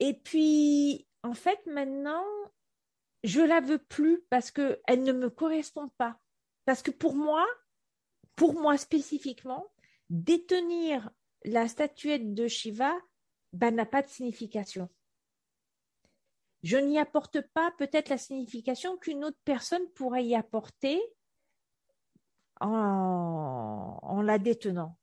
[0.00, 2.24] Et puis, en fait, maintenant,
[3.22, 6.18] je la veux plus parce qu'elle ne me correspond pas.
[6.64, 7.46] Parce que pour moi,
[8.36, 9.66] pour moi spécifiquement,
[10.10, 11.10] détenir
[11.44, 12.94] la statuette de Shiva
[13.52, 14.88] bah, n'a pas de signification.
[16.62, 21.00] Je n'y apporte pas peut-être la signification qu'une autre personne pourrait y apporter
[22.60, 24.96] en, la détenant.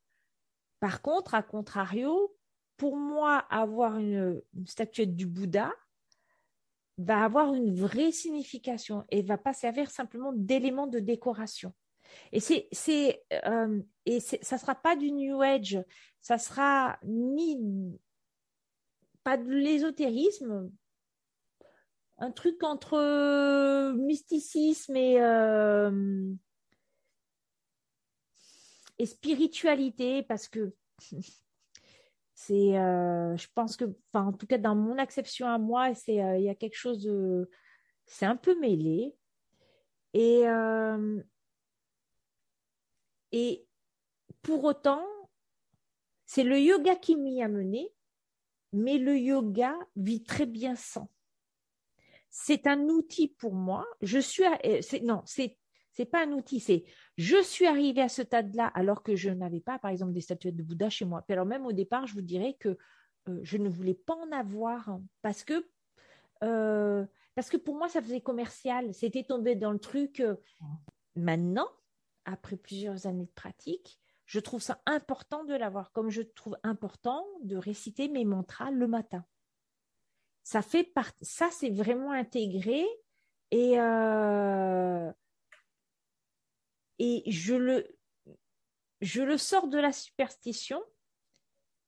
[0.80, 2.34] Par contre, à contrario,
[2.78, 5.70] pour moi, avoir une, statuette du Bouddha
[7.00, 11.72] va avoir une vraie signification et va pas servir simplement d'élément de décoration.
[12.32, 15.78] Et c'est, c'est, euh, et ça sera pas du New Age,
[16.20, 17.58] ça sera ni
[19.22, 20.70] pas de l'ésotérisme,
[22.18, 26.32] un truc entre euh, mysticisme et euh,
[28.98, 30.74] et spiritualité parce que
[32.42, 33.84] c'est, euh, je pense que,
[34.14, 37.02] en tout cas, dans mon acception à moi, c'est, euh, il y a quelque chose
[37.02, 37.50] de,
[38.06, 39.14] c'est un peu mêlé.
[40.14, 41.22] Et, euh,
[43.32, 43.66] et
[44.40, 45.04] pour autant,
[46.24, 47.92] c'est le yoga qui m'y a mené,
[48.72, 51.10] mais le yoga vit très bien sans.
[52.30, 53.86] C'est un outil pour moi.
[54.00, 54.44] Je suis,
[55.02, 55.58] non, c'est
[55.92, 56.84] c'est pas un outil, c'est
[57.16, 60.56] je suis arrivée à ce stade-là alors que je n'avais pas, par exemple, des statuettes
[60.56, 61.24] de Bouddha chez moi.
[61.28, 62.78] alors même au départ, je vous dirais que
[63.28, 65.66] euh, je ne voulais pas en avoir parce que
[66.42, 68.92] euh, parce que pour moi, ça faisait commercial.
[68.94, 70.20] C'était tombé dans le truc.
[70.20, 70.36] Euh,
[71.16, 71.68] maintenant,
[72.24, 77.26] après plusieurs années de pratique, je trouve ça important de l'avoir, comme je trouve important
[77.42, 79.24] de réciter mes mantras le matin.
[80.42, 81.12] Ça fait part...
[81.20, 82.86] ça, c'est vraiment intégré
[83.50, 83.76] et
[87.00, 87.88] et je le,
[89.00, 90.80] je le sors de la superstition,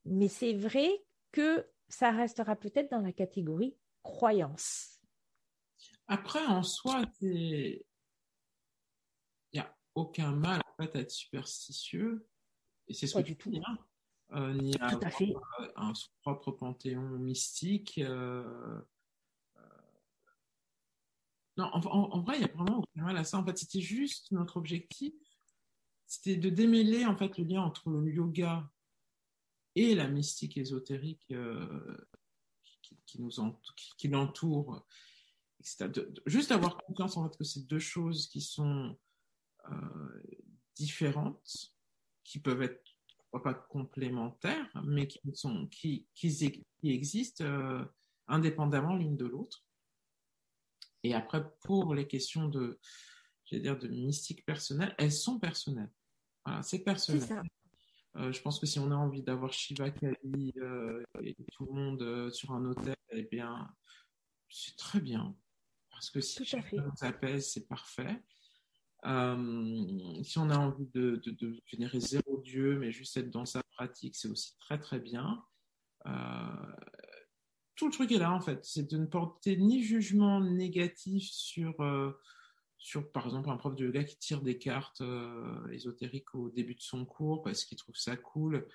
[0.07, 4.99] mais c'est vrai que ça restera peut-être dans la catégorie croyance.
[6.09, 7.83] Après, en soi, il
[9.53, 12.27] n'y a aucun mal en fait, à être superstitieux,
[12.89, 13.51] et c'est ce que tu tout.
[13.51, 13.79] Dis, hein.
[14.33, 15.93] euh, ni à, avoir euh, un
[16.23, 17.99] propre panthéon mystique.
[17.99, 18.81] Euh,
[21.57, 23.39] non, en, vrai, il n'y a vraiment aucun mal à ça.
[23.39, 25.13] En fait, c'était juste notre objectif,
[26.07, 28.71] c'était de démêler en fait le lien entre le yoga
[29.75, 31.97] et la mystique ésotérique euh,
[33.07, 33.31] qui, nous
[33.99, 34.87] qui, l'entoure,
[36.27, 38.97] juste avoir confiance en fait que c'est deux choses qui sont
[39.71, 40.23] euh,
[40.75, 41.75] différentes,
[42.25, 42.83] qui peuvent être
[43.43, 46.07] pas complémentaires, mais qui sont qui,
[46.83, 47.85] existent euh,
[48.29, 49.65] indépendamment l'une de l'autre.
[51.03, 52.79] Et après, pour les questions de,
[53.51, 55.91] dire, de mystique personnelle, elles sont personnelles.
[56.45, 57.43] Voilà, c'est personnel.
[58.17, 61.73] Euh, je pense que si on a envie d'avoir Shiva Kali euh, et tout le
[61.73, 63.71] monde euh, sur un hôtel, eh bien,
[64.51, 65.35] c'est très bien.
[65.91, 68.23] Parce que si ça nous c'est parfait.
[69.03, 73.63] si on a envie de, de, de, générer zéro Dieu, mais juste être dans sa
[73.77, 75.43] pratique, c'est aussi très très bien
[77.77, 81.81] tout le truc est là en fait, c'est de ne porter ni jugement négatif sur,
[81.81, 82.13] euh,
[82.79, 86.75] sur par exemple un prof de yoga qui tire des cartes euh, ésotériques au début
[86.75, 88.67] de son cours parce qu'il trouve ça cool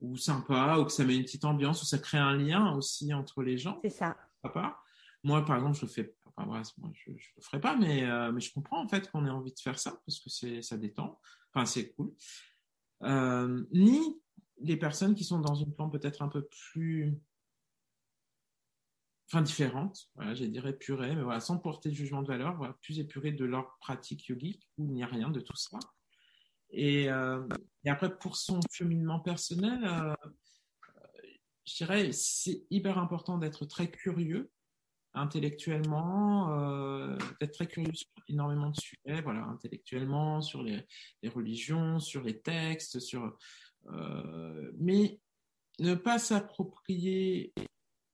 [0.00, 3.12] ou sympa ou que ça met une petite ambiance ou ça crée un lien aussi
[3.14, 3.78] entre les gens.
[3.82, 4.16] C'est ça.
[4.42, 4.78] Papa.
[5.22, 8.32] Moi par exemple je le fais, enfin moi je, je le ferai pas mais euh,
[8.32, 10.76] mais je comprends en fait qu'on ait envie de faire ça parce que c'est ça
[10.78, 11.20] détend,
[11.52, 12.12] enfin c'est cool.
[13.72, 14.20] ni
[14.62, 17.18] les personnes qui sont dans une forme peut-être un peu plus
[19.30, 22.98] enfin différentes, voilà, je dirais mais voilà, sans porter de jugement de valeur, voilà, plus
[22.98, 25.78] épurées de leur pratique yogique, où il n'y a rien de tout ça.
[26.70, 27.46] Et, euh,
[27.86, 30.14] après, pour son cheminement personnel, euh,
[31.64, 34.50] je dirais, c'est hyper important d'être très curieux
[35.14, 40.86] intellectuellement, euh, d'être très curieux sur énormément de sujets, voilà, intellectuellement, sur les,
[41.22, 43.36] les religions, sur les textes, sur,
[43.86, 45.20] euh, mais
[45.80, 47.52] ne pas s'approprier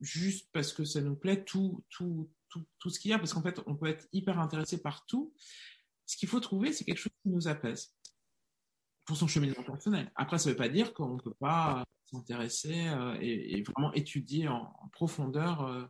[0.01, 3.33] juste parce que ça nous plaît tout, tout, tout, tout ce qu'il y a, parce
[3.33, 5.33] qu'en fait, on peut être hyper intéressé par tout.
[6.07, 7.95] Ce qu'il faut trouver, c'est quelque chose qui nous apaise
[9.05, 10.11] pour son cheminement personnel.
[10.17, 14.49] Après, ça ne veut pas dire qu'on ne peut pas s'intéresser euh, et, vraiment étudier
[14.49, 15.85] en, profondeur, euh,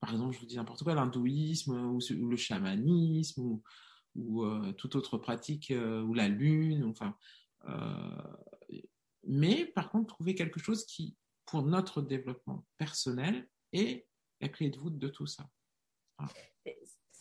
[0.00, 3.62] par exemple, je vous dis n'importe quoi, l'hindouisme ou, le chamanisme ou,
[4.14, 7.16] ou euh, toute autre pratique, ou la lune, enfin.
[9.24, 11.16] mais par contre, trouver quelque chose qui,
[11.46, 14.06] pour notre développement personnel et
[14.40, 15.48] la clé de voûte de tout ça.
[16.18, 16.26] Hein?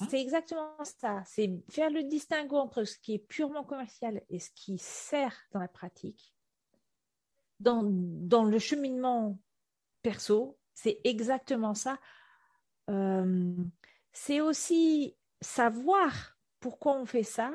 [0.10, 1.24] C'est exactement ça.
[1.26, 5.60] C'est faire le distinguo entre ce qui est purement commercial et ce qui sert dans
[5.60, 6.34] la pratique.
[7.60, 9.40] Dans, dans le cheminement
[10.02, 12.00] perso, c'est exactement ça.
[12.90, 13.56] euh,
[14.12, 17.54] c'est aussi savoir pourquoi on fait ça.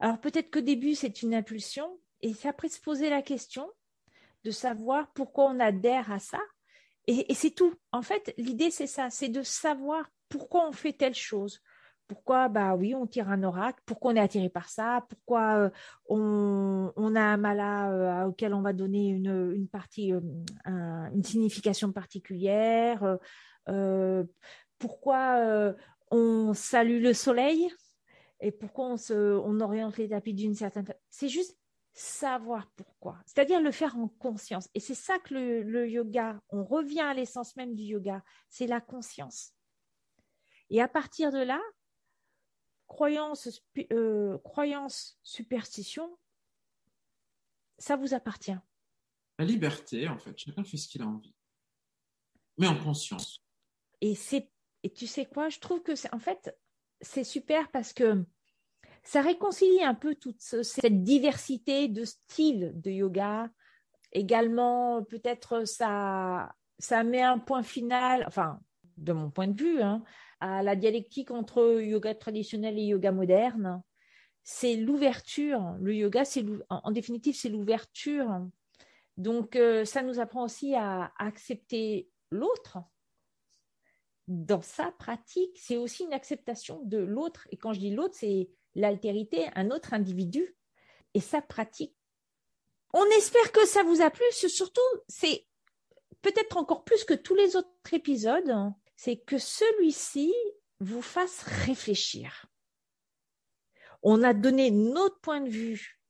[0.00, 3.70] Alors peut-être qu'au début, c'est une impulsion, et après se poser la question
[4.44, 6.40] de savoir pourquoi on adhère à ça.
[7.06, 7.74] Et, c'est tout.
[7.92, 11.60] En fait, l'idée, c'est ça, c'est de savoir pourquoi on fait telle chose.
[12.06, 15.70] Pourquoi, bah oui, on tire un oracle, pourquoi on est attiré par ça, pourquoi euh,
[16.08, 20.20] on, a un mala euh, auquel on va donner une, partie, euh,
[20.66, 23.18] une signification particulière,
[24.78, 25.74] pourquoi
[26.10, 27.70] on salue le soleil?
[28.40, 30.98] Et pourquoi on, se, on oriente les tapis d'une certaine façon.
[31.10, 31.58] C'est juste
[31.98, 34.68] savoir pourquoi, c'est-à-dire le faire en conscience.
[34.74, 38.80] Et c'est ça que le, yoga, on revient à l'essence même du yoga, c'est la
[38.80, 39.52] conscience.
[40.70, 41.60] Et à partir de là,
[42.86, 43.48] croyance,
[43.92, 46.16] euh, croyance, superstition,
[47.78, 48.58] ça vous appartient.
[49.38, 51.34] La liberté, en fait, chacun fait ce qu'il a envie,
[52.58, 53.42] mais en conscience.
[54.00, 54.52] Et c'est,
[54.84, 56.56] et tu sais quoi, je trouve que c'est, en fait,
[57.00, 58.24] c'est super parce que
[59.08, 63.48] ça réconcilie un peu toute cette diversité de styles de yoga.
[64.12, 68.60] Également, peut-être ça, ça met un point final, enfin,
[68.98, 70.04] de mon point de vue, hein,
[70.40, 73.82] à la dialectique entre yoga traditionnel et yoga moderne.
[74.44, 75.74] C'est l'ouverture.
[75.80, 78.46] Le yoga, c'est en définitive, c'est l'ouverture.
[79.16, 82.76] Donc, euh, ça nous apprend aussi à accepter l'autre
[84.26, 85.56] dans sa pratique.
[85.56, 87.48] C'est aussi une acceptation de l'autre.
[87.50, 90.56] Et quand je dis l'autre, c'est l'altérité, un autre individu
[91.14, 91.96] et sa pratique.
[92.94, 94.24] On espère que ça vous a plu.
[94.30, 95.46] Surtout, c'est
[96.22, 100.32] peut-être encore plus que tous les autres épisodes, c'est que celui-ci
[100.80, 102.46] vous fasse réfléchir.
[104.02, 106.00] On a donné notre point de vue,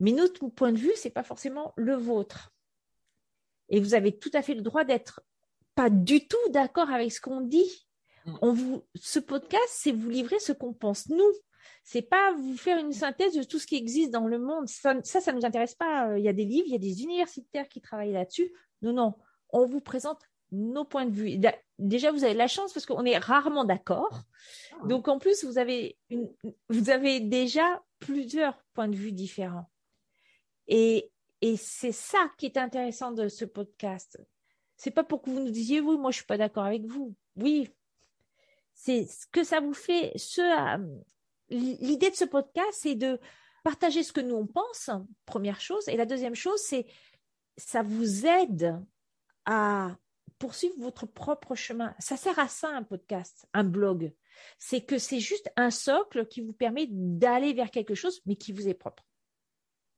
[0.00, 2.52] mais notre point de vue, c'est pas forcément le vôtre.
[3.68, 5.20] Et vous avez tout à fait le droit d'être
[5.74, 7.86] pas du tout d'accord avec ce qu'on dit.
[8.24, 8.34] Mm.
[8.42, 11.32] On vous, ce podcast, c'est vous livrer ce qu'on pense nous
[11.84, 14.68] c'est pas vous faire une synthèse de tout ce qui existe dans le monde.
[14.68, 16.18] Ça, ça, ne nous intéresse pas.
[16.18, 18.52] Il y a des livres, il y a des universitaires qui travaillent là-dessus.
[18.82, 19.14] Non, non.
[19.50, 20.20] On vous présente
[20.52, 21.38] nos points de vue.
[21.78, 24.22] Déjà, vous avez la chance parce qu'on est rarement d'accord.
[24.72, 24.86] Ah.
[24.86, 26.28] Donc, en plus, vous avez, une,
[26.68, 29.70] vous avez déjà plusieurs points de vue différents.
[30.68, 31.10] Et,
[31.40, 34.20] et c'est ça qui est intéressant de ce podcast.
[34.76, 37.14] C'est pas pour que vous nous disiez, oui, moi, je suis pas d'accord avec vous.
[37.36, 37.70] Oui,
[38.74, 40.42] c'est ce que ça vous fait, ce
[41.48, 43.20] l'idée de ce podcast, c'est de
[43.64, 44.90] partager ce que nous on pense,
[45.24, 45.88] première chose.
[45.88, 46.86] Et la deuxième chose, c'est
[47.56, 48.80] ça vous aide
[49.44, 49.96] à
[50.38, 51.94] poursuivre votre propre chemin.
[51.98, 54.14] Ça sert à ça un podcast, un blog.
[54.58, 58.52] C'est que c'est juste un socle qui vous permet d'aller vers quelque chose, mais qui
[58.52, 59.04] vous est propre.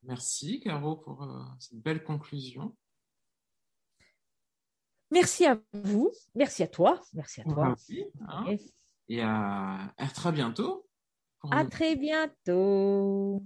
[0.05, 2.77] Merci, Caro, pour euh, cette belle conclusion.
[5.11, 7.75] Merci à vous, merci à toi, merci à toi.
[8.29, 8.57] Hein.
[9.09, 10.88] Et à très bientôt.
[11.51, 13.43] À très bientôt.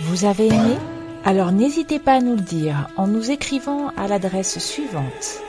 [0.00, 0.76] Vous avez aimé?
[1.24, 5.40] Alors n'hésitez pas à nous le dire en nous écrivant à l'adresse suivante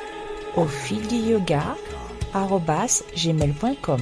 [0.57, 1.77] au fil du yoga
[2.33, 4.01] gmail.com.